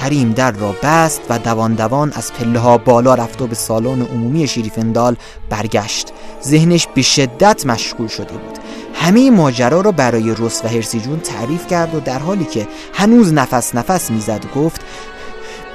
کریم 0.02 0.32
در 0.32 0.52
را 0.52 0.76
بست 0.84 1.22
و 1.30 1.40
دوان 1.40 1.74
دوان 1.74 2.14
از 2.16 2.34
پله 2.34 2.60
ها 2.60 2.78
بالا 2.78 3.16
رفت 3.16 3.42
و 3.42 3.48
به 3.48 3.56
سالن 3.56 4.02
عمومی 4.02 4.48
شریفندال 4.48 5.16
برگشت. 5.50 6.08
ذهنش 6.44 6.88
به 6.96 7.02
شدت 7.02 7.66
مشغول 7.66 8.08
شده 8.08 8.34
بود. 8.34 8.58
همه 8.94 9.32
ماجرا 9.32 9.82
را 9.82 9.92
برای 9.92 10.36
رس 10.38 10.62
و 10.66 10.68
هرسی 10.68 11.00
جون 11.00 11.20
تعریف 11.20 11.68
کرد 11.68 11.96
و 11.96 12.00
در 12.00 12.20
حالی 12.20 12.46
که 12.46 12.68
هنوز 12.94 13.34
نفس 13.34 13.76
نفس 13.76 14.12
می‌زد 14.12 14.46
گفت 14.56 14.82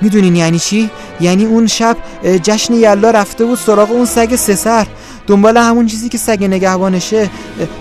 می‌دونین 0.01 0.37
یعنی 0.37 0.59
چی؟ 0.59 0.91
یعنی 1.21 1.45
اون 1.45 1.67
شب 1.67 1.97
جشن 2.43 2.75
یلا 2.75 3.11
رفته 3.11 3.45
بود 3.45 3.59
سراغ 3.59 3.91
اون 3.91 4.05
سگ 4.05 4.37
سسر 4.37 4.87
دنبال 5.27 5.57
همون 5.57 5.87
چیزی 5.87 6.09
که 6.09 6.19
سگ 6.19 6.45
نگهبانشه. 6.45 7.31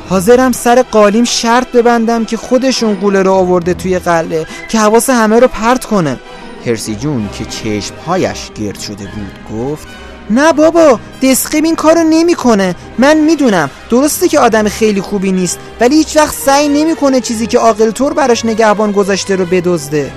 حاضرم 0.10 0.52
سر 0.52 0.82
قالیم 0.82 1.24
شرط 1.24 1.72
ببندم 1.72 2.26
که 2.26 2.38
خودشون 2.38 2.96
قوله 2.96 3.24
رو 3.24 3.34
آورده 3.34 3.74
توی 3.74 4.00
قله 4.00 4.46
که 4.70 4.80
حواس 4.80 5.10
همه 5.10 5.40
رو 5.40 5.48
پرت 5.48 5.86
کنه. 5.86 6.20
هرسی 6.65 6.95
جون 6.95 7.30
که 7.34 7.45
چشمهایش 7.45 8.51
گرد 8.56 8.80
شده 8.80 9.04
بود 9.04 9.58
گفت 9.58 9.88
نه 10.30 10.54
بابا 10.54 10.99
دسقیب 11.23 11.65
این 11.65 11.75
کارو 11.75 12.04
نمی‌کنه. 12.04 12.75
من 12.97 13.17
می‌دونم 13.17 13.69
درسته 13.89 14.28
که 14.28 14.39
آدم 14.39 14.69
خیلی 14.69 15.01
خوبی 15.01 15.32
نیست 15.32 15.60
ولی 15.80 15.95
هیچ 15.95 16.17
وقت 16.17 16.36
سعی 16.36 16.69
نمی‌کنه 16.69 17.21
چیزی 17.21 17.47
که 17.47 17.58
عاقل 17.60 17.91
طور 17.91 18.13
براش 18.13 18.45
نگهبان 18.45 18.91
گذاشته 18.91 19.36
رو 19.36 19.45
بدزده. 19.45 20.12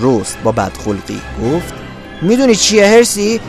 روست 0.00 0.38
با 0.44 0.52
بدخلقی 0.52 1.20
گفت 1.42 1.74
می‌دونی 2.22 2.54
چیه 2.54 2.86
هرسی؟ 2.86 3.40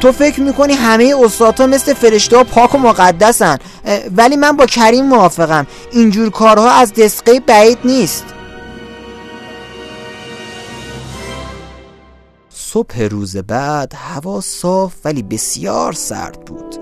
تو 0.00 0.12
فکر 0.12 0.40
می‌کنی 0.40 0.72
همه 0.72 1.14
استادها 1.24 1.66
مثل 1.66 1.94
فرشته 1.94 2.36
ها 2.36 2.44
پاک 2.44 2.74
و 2.74 2.78
مقدسن 2.78 3.58
ولی 4.16 4.36
من 4.36 4.52
با 4.52 4.66
کریم 4.66 5.04
موافقم. 5.04 5.66
اینجور 5.92 6.30
کارها 6.30 6.70
از 6.70 6.92
دسقه 6.94 7.40
بعید 7.40 7.78
نیست. 7.84 8.24
صبح 12.72 13.02
روز 13.02 13.36
بعد 13.36 13.92
هوا 13.96 14.40
صاف 14.40 14.94
ولی 15.04 15.22
بسیار 15.22 15.92
سرد 15.92 16.44
بود. 16.44 16.76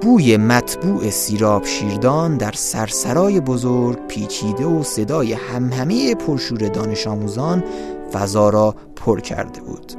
بوی 0.00 0.36
مطبوع 0.36 1.10
سیراب 1.10 1.64
شیردان 1.64 2.36
در 2.36 2.52
سرسرای 2.52 3.40
بزرگ 3.40 4.06
پیچیده 4.06 4.64
و 4.64 4.82
صدای 4.82 5.32
همهمه 5.32 6.14
پرشور 6.14 6.58
دانش 6.58 7.06
آموزان 7.06 7.64
فضا 8.12 8.48
را 8.48 8.74
پر 8.96 9.20
کرده 9.20 9.60
بود. 9.60 9.92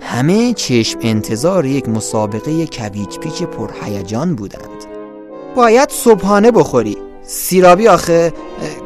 همه 0.00 0.54
چشم 0.54 0.98
انتظار 1.02 1.66
یک 1.66 1.88
مسابقه 1.88 2.66
کویچ 2.66 3.18
پیچ 3.18 3.42
پرهیجان 3.42 4.34
بودند. 4.34 4.84
باید 5.56 5.90
صبحانه 5.90 6.50
بخوری. 6.50 7.11
سیرابی 7.26 7.88
آخه 7.88 8.32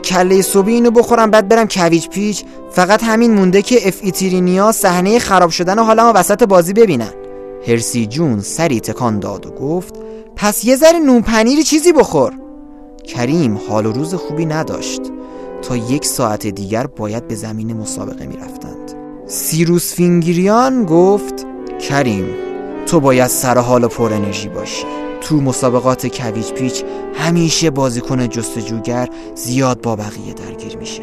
کله 0.05 0.43
صبحی 0.43 0.75
اینو 0.75 0.91
بخورم 0.91 1.31
بعد 1.31 1.49
برم 1.49 1.69
کویچ 1.69 2.09
پیچ. 2.09 2.45
فقط 2.71 3.03
همین 3.05 3.35
مونده 3.35 3.63
که 3.63 3.89
اف 3.89 3.99
ایتیرینیا 4.03 4.73
صحنه 4.73 5.19
خراب 5.19 5.51
شدن 5.51 5.79
و 5.79 5.85
حالا 5.85 6.13
وسط 6.17 6.43
بازی 6.43 6.73
ببینن. 6.73 7.13
هرسی 7.69 8.07
جون 8.07 8.41
سری 8.41 8.81
تکان 8.81 9.19
داد 9.19 9.47
و 9.47 9.51
گفت 9.51 9.95
پس 10.37 10.65
یه 10.65 10.77
ذره 10.77 10.99
نون 10.99 11.23
پنیری 11.23 11.63
چیزی 11.63 11.93
بخور. 11.93 12.33
کریم 13.05 13.61
حال 13.69 13.87
و 13.87 13.93
روز 13.93 14.15
خوبی 14.15 14.47
نداشت. 14.47 15.01
تا 15.63 15.77
یک 15.77 16.05
ساعت 16.05 16.47
دیگر 16.47 16.87
باید 16.87 17.29
به 17.29 17.35
زمین 17.35 17.73
مسابقه 17.73 18.27
می‌رفتند. 18.27 18.95
سیروس 19.27 19.95
فینگریان 19.95 20.85
گفت 20.85 21.47
کریم 21.89 22.46
تو 22.87 23.01
باید 23.01 23.27
سر 23.27 23.59
حال 23.59 23.89
پر 23.89 24.13
انرژی 24.13 24.49
باشی. 24.49 24.85
تو 25.21 25.41
مسابقات 25.41 26.07
کویچ 26.07 26.53
پیچ 26.53 26.85
همیشه 27.15 27.71
بازیکن 27.71 28.29
جستجوگر 28.29 29.09
زیاد 29.35 29.81
با 29.81 29.97
بقیه 29.97 30.35
درگیر 30.35 30.77
میشه. 30.77 31.03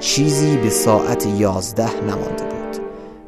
چیزی 0.00 0.56
به 0.56 0.70
ساعت 0.70 1.26
یازده 1.26 2.00
نمانده 2.00 2.44
بود. 2.44 2.82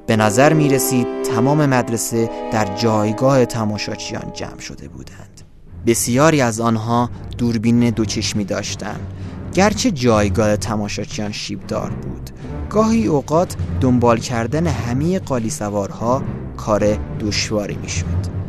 به 0.06 0.16
نظر 0.16 0.52
می 0.52 0.68
رسید 0.68 1.06
تمام 1.22 1.66
مدرسه 1.66 2.30
در 2.52 2.76
جایگاه 2.76 3.44
تماشاچیان 3.44 4.32
جمع 4.34 4.58
شده 4.58 4.88
بودند. 4.88 5.40
بسیاری 5.86 6.40
از 6.40 6.60
آنها 6.60 7.10
دوربین 7.38 7.90
دوچشمی 7.90 8.44
داشتند. 8.44 9.06
گرچه 9.54 9.90
جایگاه 9.90 10.56
تماشاچیان 10.56 11.32
شیبدار 11.32 11.90
بود 11.90 12.30
گاهی 12.70 13.06
اوقات 13.06 13.56
دنبال 13.80 14.18
کردن 14.18 14.66
همه 14.66 15.18
قالی 15.18 15.50
سوارها 15.50 16.22
کار 16.56 16.98
دشواری 17.20 17.78
می‌شد. 17.82 18.40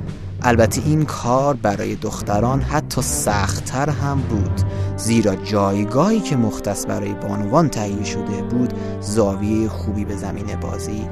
البته 0.42 0.82
این 0.86 1.06
کار 1.06 1.54
برای 1.54 1.96
دختران 1.96 2.62
حتی 2.62 3.02
سختتر 3.02 3.90
هم 3.90 4.22
بود 4.22 4.62
زیرا 4.98 5.36
جایگاهی 5.36 6.20
که 6.20 6.36
مختص 6.36 6.86
برای 6.86 7.14
بانوان 7.14 7.70
تهیه 7.70 8.04
شده 8.04 8.42
بود 8.50 8.74
زاویه 9.02 9.70
خوبی 9.70 10.06
به 10.06 10.16
زمین 10.16 10.56
بازی 10.62 11.08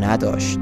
نداشت 0.00 0.58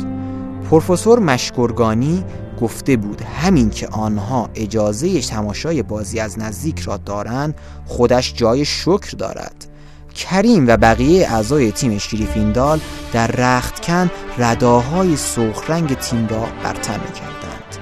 پروفسور 0.71 1.19
مشکرگانی 1.19 2.25
گفته 2.63 2.97
بود 2.97 3.23
همین 3.23 3.71
که 3.71 3.89
آنها 3.89 4.51
اجازه 4.55 5.21
تماشای 5.21 5.83
بازی 5.83 6.21
از 6.21 6.39
نزدیک 6.39 6.79
را 6.79 6.97
دارند 6.97 7.55
خودش 7.87 8.35
جای 8.35 8.65
شکر 8.65 9.17
دارد. 9.19 9.67
کریم 10.15 10.69
و 10.69 10.77
بقیه 10.77 11.29
اعضای 11.29 11.73
تیم 11.73 11.99
شریفیندال 11.99 12.81
در 13.13 13.27
رختکن 13.27 14.11
رداهای 14.39 15.17
سرخ 15.17 15.71
رنگ 15.71 15.95
تیم 15.95 16.29
را 16.29 16.47
برتر 16.65 16.99
می 16.99 17.13
کردند 17.13 17.77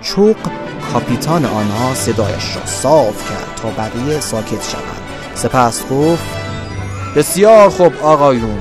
چوق 0.00 0.36
کاپیتان 0.92 1.44
آنها 1.44 1.94
صدایش 1.94 2.56
را 2.56 2.66
صاف 2.66 3.30
کرد 3.30 3.54
تا 3.56 3.70
بقیه 3.70 4.20
ساکت 4.20 4.62
شوند. 4.68 5.02
سپس 5.34 5.88
گفت 5.90 6.24
بسیار 7.16 7.68
خوب 7.68 7.92
آقایون 8.02 8.58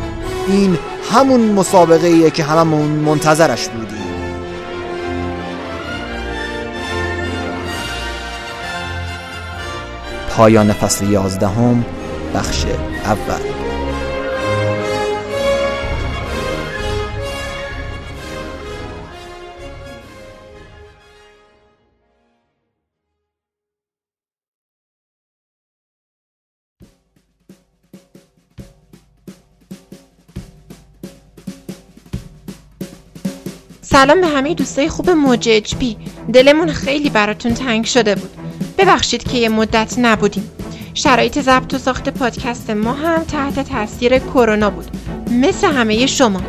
این 0.48 0.78
همون 1.12 1.42
مسابقه 1.52 2.08
ایه 2.08 2.30
که 2.30 2.44
هممون 2.44 2.88
منتظرش 2.88 3.68
بودیم. 3.68 4.07
پایان 10.38 10.73
فصل 10.73 11.10
یازدهم 11.10 11.86
بخش 12.36 12.65
اول. 13.06 13.41
سلام 33.82 34.21
به 34.21 34.28
همه 34.28 34.54
دوستای 34.54 34.89
خوب 34.89 35.10
موج 35.10 35.76
بی 35.80 35.97
دلمون 36.34 36.71
خیلی 36.71 37.10
براتون 37.10 37.54
تنگ 37.54 37.86
شده 37.86 38.15
بود. 38.15 38.47
ببخشید 38.78 39.24
که 39.24 39.38
یه 39.38 39.50
مدت 39.50 39.96
نبودیم. 39.98 40.52
شرایط 40.94 41.40
ضبط 41.40 41.74
و 41.74 41.78
ساخت 41.78 42.10
پادکست 42.10 42.70
ما 42.70 42.94
هم 42.94 43.24
تحت 43.24 43.70
تاثیر 43.70 44.20
کرونا 44.20 44.70
بود. 44.70 44.88
مثل 45.32 45.68
همه 45.68 46.06
شما. 46.06 46.42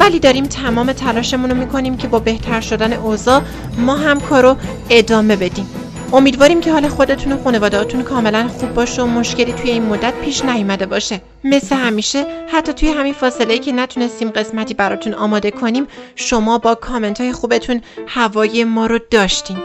ولی 0.00 0.18
داریم 0.18 0.46
تمام 0.46 0.92
تلاشمون 0.92 1.50
رو 1.50 1.56
می‌کنیم 1.56 1.96
که 1.96 2.08
با 2.08 2.18
بهتر 2.18 2.60
شدن 2.60 2.92
اوضاع 2.92 3.42
ما 3.78 3.96
هم 3.96 4.20
کارو 4.20 4.56
ادامه 4.90 5.36
بدیم. 5.36 5.66
امیدواریم 6.12 6.60
که 6.60 6.72
حال 6.72 6.88
خودتون 6.88 7.32
و 7.32 7.42
خانوادهاتون 7.44 8.02
کاملا 8.02 8.48
خوب 8.48 8.74
باشه 8.74 9.02
و 9.02 9.06
مشکلی 9.06 9.52
توی 9.52 9.70
این 9.70 9.82
مدت 9.82 10.14
پیش 10.14 10.44
نیومده 10.44 10.86
باشه. 10.86 11.20
مثل 11.44 11.76
همیشه 11.76 12.26
حتی 12.52 12.72
توی 12.72 12.88
همین 12.88 13.14
فاصله 13.14 13.58
که 13.58 13.72
نتونستیم 13.72 14.30
قسمتی 14.30 14.74
براتون 14.74 15.14
آماده 15.14 15.50
کنیم 15.50 15.86
شما 16.16 16.58
با 16.58 16.74
کامنت 16.74 17.20
های 17.20 17.32
خوبتون 17.32 17.80
هوای 18.06 18.64
ما 18.64 18.86
رو 18.86 18.98
داشتین. 19.10 19.58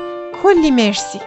کلی 0.44 0.72
مرسی. 0.72 1.20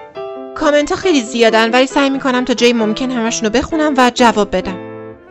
کامنت 0.61 0.95
خیلی 0.95 1.21
زیادن 1.21 1.71
ولی 1.71 1.87
سعی 1.87 2.11
می‌کنم 2.11 2.45
تا 2.45 2.55
جایی 2.55 2.73
ممکن 2.73 3.11
همشون 3.11 3.45
رو 3.45 3.51
بخونم 3.51 3.95
و 3.97 4.11
جواب 4.15 4.57
بدم. 4.57 4.77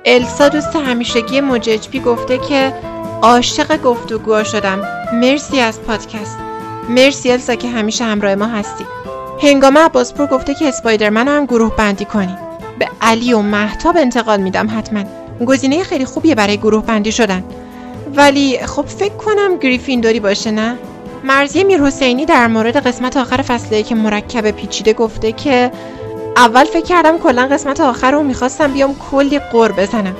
السا 0.05 0.49
دوست 0.49 0.75
همیشگی 0.75 1.41
موججپی 1.41 1.99
گفته 1.99 2.37
که 2.37 2.73
عاشق 3.21 3.81
گفتگوها 3.81 4.43
شدم. 4.43 4.81
مرسی 5.13 5.59
از 5.59 5.81
پادکست. 5.81 6.37
مرسی 6.89 7.31
السا 7.31 7.55
که 7.55 7.67
همیشه 7.67 8.03
همراه 8.03 8.35
ما 8.35 8.45
هستی. 8.45 8.85
هنگامه 9.41 9.79
عباسپور 9.79 10.27
گفته 10.27 10.53
که 10.53 10.67
اسپایدرمن 10.67 11.27
هم 11.27 11.45
گروه 11.45 11.75
بندی 11.75 12.05
کنیم 12.05 12.37
به 12.79 12.87
علی 13.01 13.33
و 13.33 13.41
محتاب 13.41 13.97
انتقال 13.97 14.41
میدم 14.41 14.77
حتما. 14.77 15.03
گزینه 15.45 15.83
خیلی 15.83 16.05
خوبیه 16.05 16.35
برای 16.35 16.57
گروه 16.57 16.85
بندی 16.85 17.11
شدن. 17.11 17.43
ولی 18.15 18.59
خب 18.65 18.85
فکر 18.85 19.13
کنم 19.13 19.57
گریفیندوری 19.57 20.19
باشه 20.19 20.51
نه؟ 20.51 20.77
مرزی 21.23 21.63
میر 21.63 21.81
حسینی 21.81 22.25
در 22.25 22.47
مورد 22.47 22.87
قسمت 22.87 23.17
آخر 23.17 23.41
فصله 23.41 23.83
که 23.83 23.95
مرکب 23.95 24.51
پیچیده 24.51 24.93
گفته 24.93 25.31
که 25.31 25.71
اول 26.37 26.65
فکر 26.65 26.85
کردم 26.85 27.17
کلا 27.17 27.47
قسمت 27.51 27.81
آخر 27.81 28.11
رو 28.11 28.23
می‌خواستم 28.23 28.73
بیام 28.73 28.95
کلی 29.11 29.39
قر 29.39 29.71
بزنم. 29.71 30.15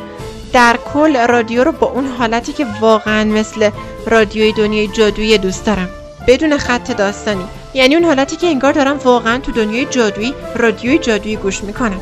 در 0.54 0.78
کل 0.94 1.28
رادیو 1.28 1.64
رو 1.64 1.72
با 1.72 1.88
اون 1.88 2.06
حالتی 2.06 2.54
که 2.54 2.66
واقعا 2.82 3.24
مثل 3.24 3.70
رادیوی 4.06 4.52
دنیای 4.52 4.88
جادویی 4.88 5.38
دوست 5.38 5.66
دارم. 5.66 5.90
بدون 6.28 6.58
خط 6.58 6.92
داستانی. 6.92 7.44
یعنی 7.74 7.96
اون 7.96 8.06
حالتی 8.06 8.36
که 8.36 8.48
انگار 8.48 8.74
دارم 8.74 8.98
واقعا 8.98 9.38
تو 9.38 9.52
دنیای 9.52 9.86
جادویی 9.86 10.34
رادیوی 10.56 10.98
جادویی 10.98 11.36
گوش 11.36 11.64
می‌کنم. 11.64 12.00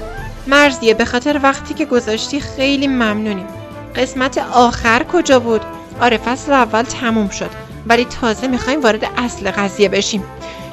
مرزیه 0.48 0.94
به 0.94 1.06
خاطر 1.06 1.40
وقتی 1.44 1.74
که 1.74 1.86
گذاشتی 1.86 2.40
خیلی 2.40 2.88
ممنونیم. 2.88 3.48
قسمت 3.96 4.38
آخر 4.54 5.04
کجا 5.04 5.40
بود؟ 5.40 5.62
آره 6.02 6.18
فصل 6.18 6.52
اول 6.54 6.84
تموم 6.84 7.30
شد. 7.30 7.67
ولی 7.90 8.06
تازه 8.06 8.48
می‌خوایم 8.48 8.82
وارد 8.82 9.12
اصل 9.18 9.52
قضیه 9.52 9.90
بشیم. 9.90 10.24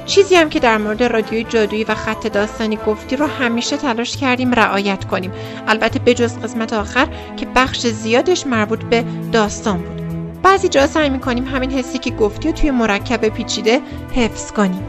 چیزی 0.05 0.35
هم 0.35 0.49
که 0.49 0.59
در 0.59 0.77
مورد 0.77 1.03
رادیوی 1.03 1.43
جادویی 1.43 1.83
و 1.83 1.95
خط 1.95 2.27
داستانی 2.27 2.79
گفتی 2.87 3.15
رو 3.15 3.25
همیشه 3.25 3.77
تلاش 3.77 4.17
کردیم 4.17 4.53
رعایت 4.53 5.05
کنیم. 5.05 5.31
البته 5.67 5.99
بجز 5.99 6.37
قسمت 6.37 6.73
آخر 6.73 7.07
که 7.37 7.47
بخش 7.55 7.87
زیادش 7.87 8.47
مربوط 8.47 8.83
به 8.83 9.03
داستان 9.31 9.77
بود. 9.77 10.41
بعضی 10.41 10.67
جا 10.67 10.87
سعی 10.87 11.09
می‌کنیم 11.09 11.45
همین 11.45 11.71
حسی 11.71 11.97
که 11.97 12.11
گفتی 12.11 12.49
و 12.49 12.51
توی 12.51 12.71
مرکب 12.71 13.29
پیچیده 13.29 13.81
حفظ 14.15 14.51
کنیم. 14.51 14.83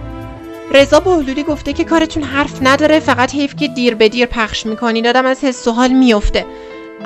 رضا 0.75 1.01
حدودی 1.01 1.43
گفته 1.43 1.73
که 1.73 1.85
کارتون 1.85 2.23
حرف 2.23 2.59
نداره 2.63 3.01
فقط 3.01 3.35
حیف 3.35 3.57
که 3.57 3.69
دیر 3.69 3.95
به 3.95 4.09
دیر 4.09 4.27
پخش 4.27 4.67
می‌کنی 4.67 5.03
دادم 5.03 5.27
از 5.27 5.45
حس 5.45 5.69
و 5.69 5.73
حال 5.73 5.91
میفته 5.93 6.47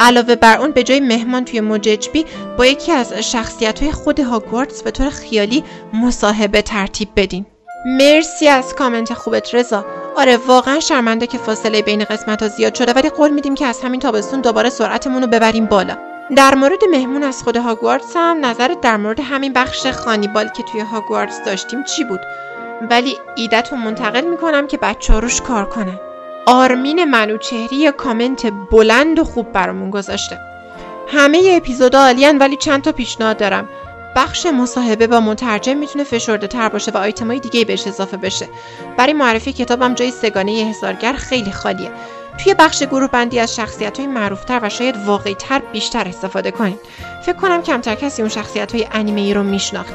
علاوه 0.00 0.34
بر 0.34 0.58
اون 0.58 0.70
به 0.70 0.82
جای 0.82 1.00
مهمان 1.00 1.44
توی 1.44 1.60
موججبی 1.60 2.24
با 2.58 2.66
یکی 2.66 2.92
از 2.92 3.12
شخصیت 3.12 3.82
های 3.82 3.92
خود 3.92 4.20
هاگوارتس 4.20 4.82
به 4.82 4.90
طور 4.90 5.10
خیالی 5.10 5.64
مصاحبه 5.92 6.62
ترتیب 6.62 7.08
بدین. 7.16 7.46
مرسی 7.86 8.48
از 8.48 8.74
کامنت 8.74 9.14
خوبت 9.14 9.54
رضا. 9.54 9.84
آره 10.16 10.36
واقعا 10.36 10.80
شرمنده 10.80 11.26
که 11.26 11.38
فاصله 11.38 11.82
بین 11.82 12.04
قسمت 12.04 12.42
ها 12.42 12.48
زیاد 12.48 12.74
شده 12.74 12.92
ولی 12.92 13.08
قول 13.08 13.30
میدیم 13.30 13.54
که 13.54 13.66
از 13.66 13.80
همین 13.80 14.00
تابستون 14.00 14.40
دوباره 14.40 14.70
سرعتمون 14.70 15.22
رو 15.22 15.28
ببریم 15.28 15.66
بالا. 15.66 15.96
در 16.36 16.54
مورد 16.54 16.84
مهمون 16.90 17.22
از 17.22 17.42
خود 17.42 17.56
هاگوارتس 17.56 18.16
هم 18.16 18.46
نظرت 18.46 18.80
در 18.80 18.96
مورد 18.96 19.20
همین 19.20 19.52
بخش 19.52 19.86
خانیبال 19.86 20.48
که 20.48 20.62
توی 20.62 20.80
هاگوارتس 20.80 21.44
داشتیم 21.44 21.84
چی 21.84 22.04
بود؟ 22.04 22.20
ولی 22.90 23.16
ایدت 23.36 23.68
رو 23.72 23.76
منتقل 23.76 24.24
می‌کنم 24.24 24.66
که 24.66 24.76
بچه 24.76 25.20
روش 25.20 25.40
کار 25.40 25.64
کنه 25.64 26.00
آرمین 26.46 27.05
منوچهری 27.05 27.76
یا 27.76 27.92
کامنت 27.92 28.53
بلند 28.70 29.18
و 29.18 29.24
خوب 29.24 29.53
برامون 29.53 29.90
گذاشته. 29.90 30.38
همه 31.09 31.53
اپیزودا 31.57 32.00
عالیان 32.00 32.38
ولی 32.38 32.57
چند 32.57 32.83
تا 32.83 32.92
پیشنهاد 32.92 33.37
دارم. 33.37 33.68
بخش 34.16 34.46
مصاحبه 34.46 35.07
با 35.07 35.20
مترجم 35.20 35.76
می‌تونه 35.76 36.05
فشرده 36.05 36.46
تر 36.46 36.68
باشه 36.68 36.90
و 36.92 36.96
آیتمای 36.96 37.40
دیگه 37.40 37.64
بهش 37.64 37.87
اضافه 37.87 38.16
بشه. 38.16 38.48
برای 38.96 39.12
معرفی 39.12 39.53
کتابم 39.53 39.94
جای 39.94 40.11
سگانه 40.11 40.53
هزارگر 40.53 41.12
خیلی 41.12 41.53
خالیه. 41.53 41.90
توی 42.38 42.55
بخش 42.55 42.83
گروه 42.83 43.09
بندی 43.09 43.38
از 43.38 43.57
شخصیت 43.57 43.98
های 43.98 44.07
معروفتر 44.07 44.61
و 44.62 44.68
شاید 44.68 44.96
واقعی 45.07 45.35
تر 45.35 45.59
بیشتر 45.72 46.09
استفاده 46.09 46.50
کنید 46.50 46.79
فکر 47.26 47.37
کنم 47.37 47.62
کمتر 47.62 47.94
کسی 47.94 48.22
اون 48.22 48.29
شخصیت 48.29 48.74
های 48.74 48.88
انیمه 48.92 49.20
ای 49.20 49.35
رو 49.35 49.42
میشناخت. 49.42 49.94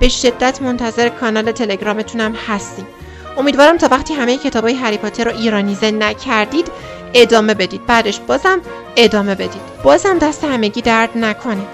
به 0.00 0.08
شدت 0.08 0.62
منتظر 0.62 1.08
کانال 1.08 1.52
تلگرامتونم 1.52 2.34
هستیم. 2.48 2.86
امیدوارم 3.36 3.76
تا 3.76 3.88
وقتی 3.90 4.14
همه 4.14 4.38
کتاب 4.38 4.64
های 4.64 4.74
هری 4.74 4.96
پاتر 4.98 5.24
رو 5.24 5.36
ایرانیزه 5.36 5.90
نکردید 5.90 6.66
ادامه 7.14 7.54
بدید. 7.54 7.86
بعدش 7.86 8.20
بازم 8.20 8.60
ادامه 8.96 9.34
بدید. 9.34 9.62
بازم 9.82 10.18
دست 10.18 10.44
همگی 10.44 10.82
درد 10.82 11.10
نکنه. 11.14 11.66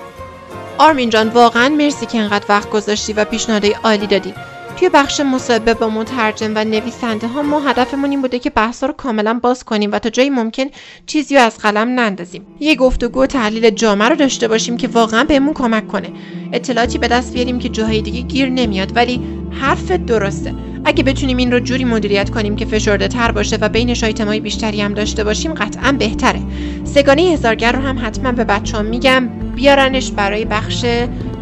آرمین 0.79 1.11
جان 1.11 1.29
واقعا 1.29 1.69
مرسی 1.69 2.07
که 2.07 2.19
انقدر 2.19 2.45
وقت 2.49 2.71
گذاشتی 2.71 3.13
و 3.13 3.25
پیشنهادهای 3.25 3.77
عالی 3.85 4.07
دادی. 4.07 4.35
توی 4.77 4.89
بخش 4.89 5.21
مصاحبه 5.21 5.75
با 5.75 5.89
مترجم 5.89 6.53
و 6.55 6.65
نویسنده 6.65 7.27
ها 7.27 7.43
ما 7.43 7.61
هدفمون 7.61 8.11
این 8.11 8.23
بوده 8.23 8.39
که 8.39 8.51
بحثا 8.51 8.87
رو 8.87 8.93
کاملا 8.93 9.41
باز 9.43 9.65
کنیم 9.65 9.93
و 9.93 9.99
تا 9.99 10.11
جایی 10.11 10.31
ممکن 10.31 10.65
چیزی 11.07 11.37
رو 11.37 11.43
از 11.43 11.59
قلم 11.59 11.89
نندازیم. 11.89 12.47
یه 12.61 12.75
گفتگو 12.75 13.23
و 13.23 13.27
تحلیل 13.27 13.71
جامعه 13.71 14.09
رو 14.09 14.17
داشته 14.17 14.49
باشیم 14.49 14.77
که 14.77 14.89
واقعا 14.89 15.25
بهمون 15.25 15.55
کمک 15.55 15.89
کنه. 15.89 16.09
اطلاعاتی 16.53 16.99
به 16.99 17.09
دست 17.09 17.33
بیاریم 17.33 17.59
که 17.59 17.69
جاهای 17.69 18.03
دیگه 18.03 18.21
گیر 18.21 18.49
نمیاد 18.49 18.97
ولی 18.97 19.21
حرف 19.61 19.91
درسته. 19.91 20.55
اگه 20.85 21.03
بتونیم 21.03 21.37
این 21.37 21.53
رو 21.53 21.61
جوری 21.61 21.85
مدیریت 21.85 22.31
کنیم 22.31 22.57
که 22.57 22.65
فشرده 22.65 23.09
تر 23.09 23.33
باشه 23.33 23.57
و 23.61 23.69
بینش 23.69 24.05
آیتمای 24.05 24.41
بیشتری 24.41 24.81
هم 24.81 24.95
داشته 24.95 25.25
باشیم 25.25 25.55
قطعا 25.55 25.93
بهتره. 25.93 26.41
سگانه 26.85 27.23
هزارگر 27.23 27.73
رو 27.73 27.83
هم 27.83 28.07
حتما 28.07 28.33
به 28.33 28.45
بچه‌ها 28.45 28.83
میگم 28.83 29.29
بیارنش 29.55 30.11
برای 30.11 30.45
بخش 30.45 30.85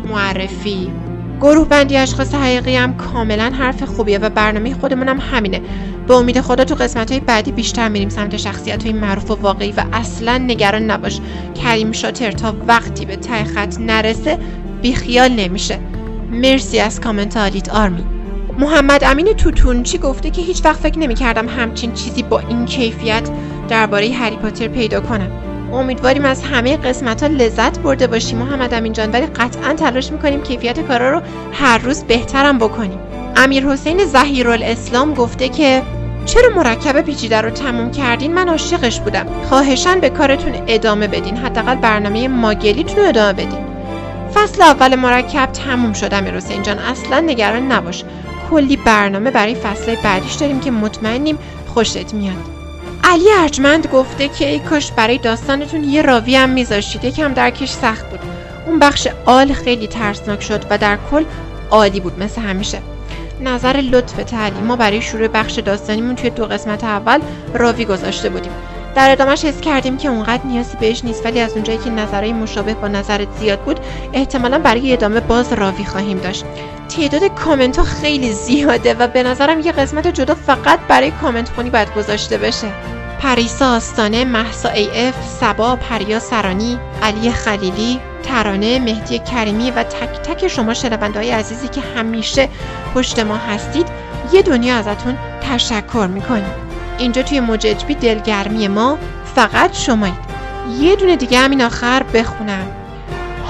معرفی. 0.09 0.91
گروه 1.41 1.69
بندی 1.69 1.97
اشخاص 1.97 2.35
حقیقی 2.35 2.77
هم 2.77 2.97
کاملا 2.97 3.53
حرف 3.55 3.83
خوبیه 3.83 4.19
و 4.19 4.29
برنامه 4.29 4.75
خودمون 4.75 5.09
هم 5.09 5.19
همینه. 5.21 5.61
به 6.09 6.15
امید 6.15 6.41
خدا 6.41 6.65
تو 6.65 6.75
قسمت 6.75 7.11
های 7.11 7.21
بعدی 7.21 7.53
بیشتر 7.53 7.89
میریم 7.89 8.09
سمت 8.09 8.37
شخصیت 8.37 8.83
های 8.83 8.93
معروف 8.93 9.31
و 9.31 9.35
واقعی 9.35 9.73
و 9.73 9.85
اصلا 9.93 10.39
نگران 10.39 10.91
نباش. 10.91 11.21
کریم 11.63 11.93
شاتر 11.93 12.31
تا 12.31 12.55
وقتی 12.67 13.05
به 13.05 13.17
ته 13.17 13.45
خط 13.45 13.79
نرسه 13.81 14.39
بیخیال 14.83 15.33
نمیشه. 15.33 15.79
مرسی 16.31 16.79
از 16.81 17.01
کامنت 17.01 17.37
آلیت 17.37 17.69
آرمی 17.69 18.05
محمد 18.59 19.05
امین 19.05 19.33
توتونچی 19.33 19.99
گفته 19.99 20.31
که 20.31 20.43
هیچ 20.43 20.65
وقت 20.65 20.81
فکر 20.81 20.99
نمی‌کردم 20.99 21.49
همچین 21.49 21.93
چیزی 21.93 22.23
با 22.23 22.39
این 22.39 22.67
کیفیت 22.67 23.31
درباره 23.69 24.13
هری 24.13 24.37
پاتر 24.37 24.69
پیدا 24.69 25.01
کنم. 25.01 25.50
امیدواریم 25.73 26.25
از 26.25 26.43
همه 26.43 26.77
قسمت 26.77 27.23
ها 27.23 27.29
لذت 27.29 27.79
برده 27.79 28.07
باشیم. 28.07 28.39
محمد 28.39 28.75
امین 28.75 28.93
جان 28.93 29.13
ولی 29.13 29.27
قطعا 29.27 29.75
تلاش 29.75 30.13
می‌کنیم 30.13 30.43
کیفیت 30.43 30.81
کارا 30.81 31.11
رو 31.11 31.23
هر 31.53 31.79
روز 31.79 32.05
بهترم 32.05 32.59
بکنیم. 32.59 32.99
امیر 33.37 33.67
حسین 33.67 34.05
زهیر 34.05 34.49
الاسلام 34.49 35.15
گفته 35.15 35.49
که 35.49 35.83
چرا 36.27 36.49
مرکب 36.57 37.01
پیچیده 37.01 37.41
رو 37.41 37.51
تموم 37.51 37.91
کردین؟ 37.91 38.35
من 38.35 38.49
عاشقش 38.49 39.01
بودم. 39.01 39.27
خواهشان 39.49 40.01
به 40.01 40.11
کارتون 40.11 40.53
ادامه 40.67 41.07
بدین. 41.07 41.37
حداقل 41.37 41.75
برنامه 41.75 42.29
ماگلیتون 42.29 42.97
رو 42.97 43.09
ادامه 43.09 43.33
بدین. 43.33 43.67
فصل 44.35 44.63
اول 44.63 44.95
مرکب 44.95 45.47
تموم 45.53 45.93
شد 45.93 46.15
امیر 46.15 46.37
حسین 46.37 46.63
جان. 46.63 46.79
اصلا 46.79 47.21
نگران 47.21 47.73
نباش. 47.73 48.05
کلی 48.51 48.77
برنامه 48.77 49.31
برای 49.31 49.55
فصل 49.55 49.95
بعدیش 49.95 50.35
داریم 50.35 50.61
که 50.61 50.71
مطمئنیم 50.71 51.39
خوشت 51.75 52.15
میاد. 52.15 52.60
علی 53.05 53.33
ارجمند 53.39 53.87
گفته 53.87 54.29
که 54.29 54.49
ای 54.49 54.59
کاش 54.59 54.93
برای 54.93 55.19
داستانتون 55.19 55.85
یه 55.85 56.03
راوی 56.03 56.37
هم 56.37 56.51
میذاشتید. 56.51 57.05
یکم 57.05 57.33
درکش 57.33 57.71
سخت 57.71 58.11
بود. 58.11 58.21
اون 58.67 58.79
بخش 58.79 59.09
آل 59.27 59.53
خیلی 59.53 59.87
ترسناک 59.87 60.43
شد 60.43 60.65
و 60.71 60.79
در 60.79 60.99
کل 61.11 61.25
عالی 61.71 62.01
بود 62.01 62.19
مثل 62.19 62.41
همیشه. 62.41 62.79
نظر 63.41 63.77
لطف 63.77 64.25
تعلی 64.25 64.61
ما 64.61 64.77
برای 64.77 65.03
شروع 65.03 65.29
بخش 65.29 65.59
داستانیمون 65.59 66.17
توی 66.17 66.31
دو 66.31 66.47
قسمت 66.47 66.85
اول 66.85 67.21
راوی 67.55 67.85
گذاشته 67.85 68.29
بودیم. 68.29 68.53
در 68.95 69.11
ادامهش 69.11 69.45
حس 69.45 69.61
کردیم 69.61 69.97
که 69.97 70.09
اونقدر 70.09 70.45
نیازی 70.45 70.77
بهش 70.81 71.05
نیست 71.05 71.27
ولی 71.27 71.41
از 71.41 71.53
اونجایی 71.53 71.79
که 71.79 71.91
نظرهای 71.91 72.33
مشابه 72.33 72.75
با 72.75 72.89
نظرت 72.89 73.29
زیاد 73.41 73.61
بود 73.61 73.81
احتمالا 74.13 74.59
برای 74.59 74.93
ادامه 74.93 75.21
باز 75.21 75.53
راوی 75.53 75.85
خواهیم 75.85 76.19
داشت. 76.19 76.45
تعداد 76.91 77.25
کامنت 77.35 77.79
ها 77.79 77.85
خیلی 77.85 78.33
زیاده 78.33 78.95
و 78.95 79.07
به 79.09 79.23
نظرم 79.23 79.61
یه 79.61 79.73
قسمت 79.73 80.07
جدا 80.07 80.35
فقط 80.35 80.81
برای 80.89 81.11
کامنت 81.11 81.49
خونی 81.49 81.71
باید 81.71 81.95
گذاشته 81.95 82.39
بشه 82.39 82.73
پریسا 83.21 83.77
آستانه، 83.77 84.25
محسا 84.25 84.69
ای 84.69 85.09
اف، 85.09 85.15
سبا، 85.41 85.77
پریا 85.77 86.19
سرانی، 86.19 86.79
علی 87.03 87.33
خلیلی، 87.33 88.01
ترانه، 88.23 88.79
مهدی 88.79 89.19
کریمی 89.19 89.71
و 89.71 89.83
تک 89.83 90.23
تک 90.23 90.49
شما 90.49 90.73
های 91.15 91.31
عزیزی 91.31 91.69
که 91.69 91.81
همیشه 91.97 92.49
پشت 92.95 93.19
ما 93.19 93.37
هستید 93.37 93.87
یه 94.33 94.43
دنیا 94.43 94.77
ازتون 94.77 95.19
تشکر 95.43 96.07
می‌کنیم. 96.07 96.51
اینجا 96.99 97.23
توی 97.23 97.41
مججبی 97.41 97.95
دلگرمی 97.95 98.69
ما 98.69 98.99
فقط 99.35 99.75
شمایید. 99.75 100.31
یه 100.81 100.97
دونه 100.97 101.17
دیگه 101.17 101.39
همین 101.39 101.63
آخر 101.63 102.03
بخونم. 102.03 102.80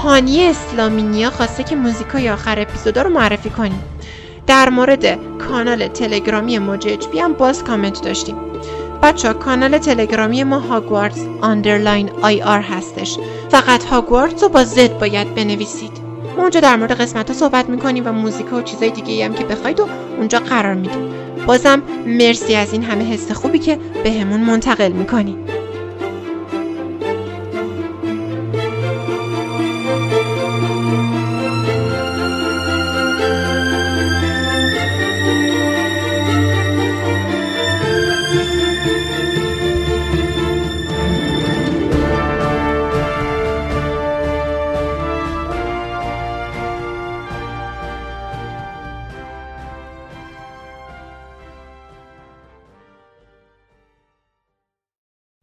هانی 0.02 0.46
اسلامینیا 0.46 1.30
خواسته 1.30 1.62
که 1.62 1.76
موزیکای 1.76 2.30
آخر 2.30 2.60
اپیزودا 2.60 3.02
رو 3.02 3.10
معرفی 3.10 3.50
کنیم. 3.50 3.82
در 4.46 4.68
مورد 4.68 5.18
کانال 5.38 5.88
تلگرامی 5.88 6.58
موج 6.58 6.84
اچ 6.84 7.01
پی 7.01 7.18
هم 7.18 7.32
باز 7.32 7.64
کامنت 7.64 8.02
داشتیم. 8.02 8.36
بچه 9.02 9.32
کانال 9.32 9.78
تلگرامی 9.78 10.44
ما 10.44 10.58
هاگوارتس 10.58 11.20
underline 11.40 12.10
ir 12.22 12.60
هستش. 12.60 13.18
فقط 13.50 13.84
هاگوارتس 13.84 14.42
رو 14.42 14.48
با 14.48 14.64
z 14.64 14.98
باید 14.98 15.34
بنویسید. 15.34 15.92
ما 16.36 16.42
اونجا 16.42 16.60
در 16.60 16.76
مورد 16.76 17.00
قسمت 17.00 17.30
ها 17.30 17.36
صحبت 17.36 17.68
می‌کنیم 17.68 18.06
و 18.06 18.12
موزیک 18.12 18.52
و 18.52 18.62
چیزای 18.62 18.90
دیگه 18.90 19.24
هم 19.24 19.34
که 19.34 19.44
بخواید 19.44 19.80
و 19.80 19.88
اونجا 20.18 20.38
قرار 20.38 20.74
میدیم. 20.74 21.10
بازم 21.46 21.82
مرسی 22.06 22.54
از 22.54 22.72
این 22.72 22.82
همه 22.82 23.04
حس 23.04 23.32
خوبی 23.32 23.58
که 23.58 23.78
بهمون 24.04 24.40
منتقل 24.40 24.92
می‌کنید 24.92 25.36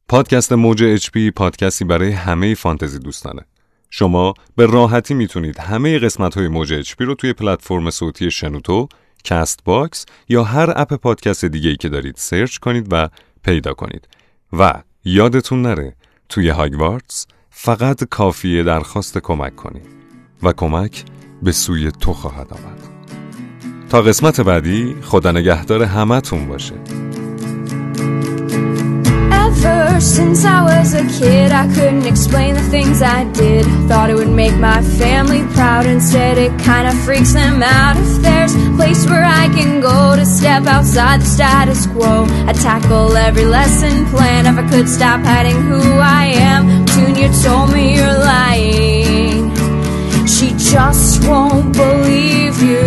پادکست 0.09 0.53
موج 0.53 0.83
اچ 0.83 1.09
پی 1.09 1.31
پادکستی 1.31 1.85
برای 1.85 2.11
همه 2.11 2.55
فانتزی 2.55 2.99
دوستانه. 2.99 3.41
شما 3.89 4.33
به 4.55 4.65
راحتی 4.65 5.13
می‌تونید 5.13 5.59
همه 5.59 5.99
قسمت 5.99 6.37
های 6.37 6.47
موج 6.47 6.73
اچ 6.73 6.95
پی 6.95 7.05
رو 7.05 7.15
توی 7.15 7.33
پلتفرم 7.33 7.89
صوتی 7.89 8.31
شنوتو، 8.31 8.87
کست 9.23 9.59
باکس 9.65 10.05
یا 10.29 10.43
هر 10.43 10.73
اپ 10.75 10.93
پادکست 10.93 11.45
دیگه 11.45 11.69
ای 11.69 11.75
که 11.75 11.89
دارید 11.89 12.15
سرچ 12.17 12.57
کنید 12.57 12.87
و 12.91 13.09
پیدا 13.43 13.73
کنید. 13.73 14.07
و 14.53 14.73
یادتون 15.05 15.61
نره 15.61 15.95
توی 16.29 16.49
هاگوارتس 16.49 17.27
فقط 17.49 18.03
کافیه 18.03 18.63
درخواست 18.63 19.17
کمک 19.17 19.55
کنید 19.55 19.87
و 20.43 20.53
کمک 20.53 21.03
به 21.43 21.51
سوی 21.51 21.91
تو 21.91 22.13
خواهد 22.13 22.53
آمد. 22.53 22.79
تا 23.89 24.01
قسمت 24.01 24.41
بعدی 24.41 24.95
خدا 25.01 25.31
نگهدار 25.31 25.83
همتون 25.83 26.47
باشه. 26.47 27.06
Ever 29.47 30.01
since 30.01 30.43
I 30.43 30.61
was 30.61 30.93
a 30.93 31.05
kid, 31.19 31.53
I 31.53 31.73
couldn't 31.73 32.05
explain 32.05 32.55
the 32.55 32.61
things 32.63 33.01
I 33.01 33.23
did. 33.31 33.65
Thought 33.87 34.09
it 34.09 34.15
would 34.15 34.35
make 34.43 34.57
my 34.57 34.81
family 34.81 35.41
proud. 35.55 35.85
Instead, 35.85 36.37
it 36.37 36.51
kinda 36.59 36.91
freaks 37.05 37.31
them 37.31 37.63
out. 37.63 37.95
If 37.95 38.21
there's 38.21 38.53
a 38.53 38.71
place 38.75 39.05
where 39.07 39.23
I 39.23 39.47
can 39.57 39.79
go 39.79 40.17
to 40.17 40.25
step 40.25 40.67
outside 40.67 41.21
the 41.21 41.25
status 41.25 41.87
quo, 41.87 42.27
I 42.45 42.51
tackle 42.51 43.15
every 43.15 43.45
lesson 43.45 44.05
plan. 44.07 44.47
If 44.47 44.57
I 44.63 44.65
could 44.69 44.89
stop 44.89 45.21
hiding 45.23 45.59
who 45.69 45.81
I 45.97 46.25
am, 46.51 46.85
tune 46.85 47.15
you 47.15 47.29
told 47.41 47.71
me 47.71 47.95
you're 47.95 48.19
lying. 48.35 49.55
She 50.27 50.47
just 50.57 51.23
won't 51.25 51.71
believe 51.71 52.61
you. 52.61 52.85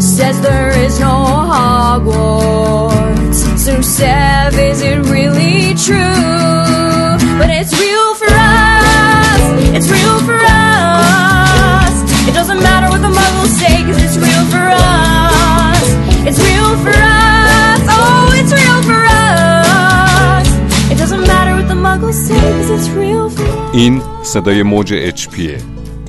Says 0.00 0.38
there 0.42 0.72
is 0.84 1.00
no 1.00 1.14
Hogwarts 1.52 2.91
So 3.71 3.81
Sev, 3.81 4.57
is 4.57 4.81
it 4.81 4.99
really 5.15 5.73
true? 5.75 5.97
But 7.39 7.49
it's 7.49 7.73
real 7.79 8.15
for 8.15 8.31
us, 8.31 9.41
it's 9.75 9.89
real 9.89 10.19
for 10.27 10.37
us. 10.39 11.93
It 12.29 12.33
doesn't 12.33 12.61
matter 12.61 12.87
what 12.89 13.01
the 13.01 13.11
muggles 13.19 13.53
say, 13.61 13.83
cause 13.85 14.01
it's 14.05 14.17
real 14.17 14.43
for 14.53 14.65
us. 14.71 15.85
It's 16.27 16.39
real 16.49 16.71
for 16.83 16.95
us, 16.95 17.81
oh, 17.97 18.31
it's 18.39 18.53
real 18.61 18.79
for 18.89 19.01
us. 19.05 20.47
It 20.91 20.97
doesn't 20.97 21.21
matter 21.27 21.53
what 21.57 21.67
the 21.67 21.75
muggles 21.87 22.13
say, 22.27 22.39
cause 22.57 22.69
it's 22.69 22.89
real 22.89 23.29
for 23.29 23.43
us. 23.43 23.73
این 23.73 24.01
صدای 24.23 24.63
موج 24.63 24.93
HP 25.15 25.39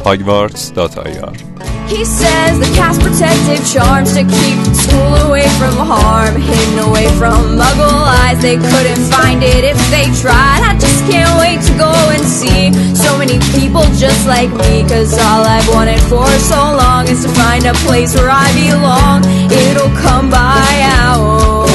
hogwarts.ir 0.04 1.51
he 1.87 2.05
says 2.05 2.59
the 2.59 2.69
cast 2.75 3.01
protective 3.01 3.61
charms 3.67 4.13
to 4.13 4.23
keep 4.23 4.57
school 4.73 5.15
away 5.27 5.47
from 5.59 5.75
harm, 5.75 6.35
hidden 6.39 6.79
away 6.79 7.07
from 7.19 7.59
muggle 7.59 8.01
eyes. 8.07 8.41
They 8.41 8.55
couldn't 8.55 9.03
find 9.11 9.43
it 9.43 9.63
if 9.63 9.77
they 9.91 10.07
tried. 10.21 10.63
I 10.63 10.77
just 10.79 11.03
can't 11.11 11.29
wait 11.39 11.61
to 11.67 11.73
go 11.77 11.91
and 12.09 12.23
see 12.23 12.71
so 12.95 13.17
many 13.17 13.37
people 13.51 13.83
just 13.99 14.25
like 14.27 14.49
me. 14.49 14.83
Cause 14.87 15.13
all 15.13 15.43
I've 15.45 15.67
wanted 15.69 15.99
for 16.07 16.27
so 16.39 16.55
long 16.55 17.07
is 17.07 17.23
to 17.23 17.29
find 17.29 17.65
a 17.65 17.73
place 17.85 18.15
where 18.15 18.31
I 18.31 18.47
belong. 18.55 19.23
It'll 19.51 19.93
come 19.99 20.29
by 20.29 20.65
out. 21.03 21.67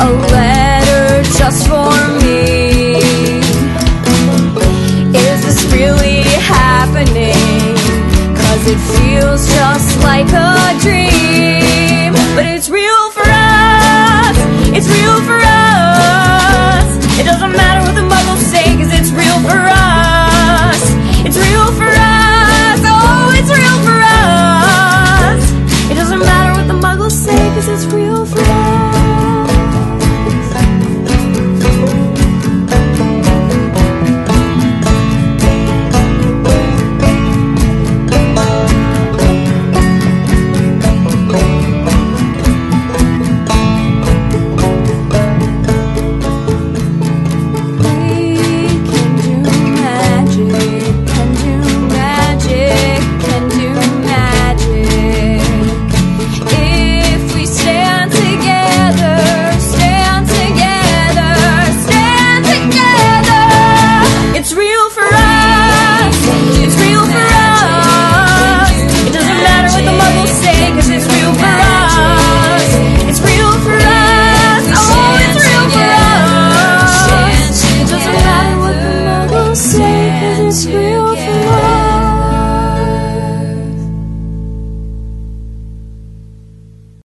A 0.00 0.10
letter 0.30 1.22
just 1.38 1.66
for 1.68 2.03
It 8.66 8.78
feels 8.96 9.46
just 9.46 10.02
like 10.02 10.28
a 10.32 10.56
dream. 10.80 12.14
But 12.34 12.46
it's 12.46 12.70
real 12.70 13.10
for 13.10 13.20
us. 13.20 14.36
It's 14.72 14.88
real 14.88 15.20
for 15.28 15.38
us. 15.38 17.20
It 17.20 17.24
doesn't 17.24 17.52
matter 17.52 17.82
what 17.84 17.94
the 17.94 18.08
muggles 18.08 18.38
say 18.38 18.64
Cause 18.78 18.92
it's 18.98 19.10
real 19.12 19.38
for 19.48 19.68
us 19.68 19.73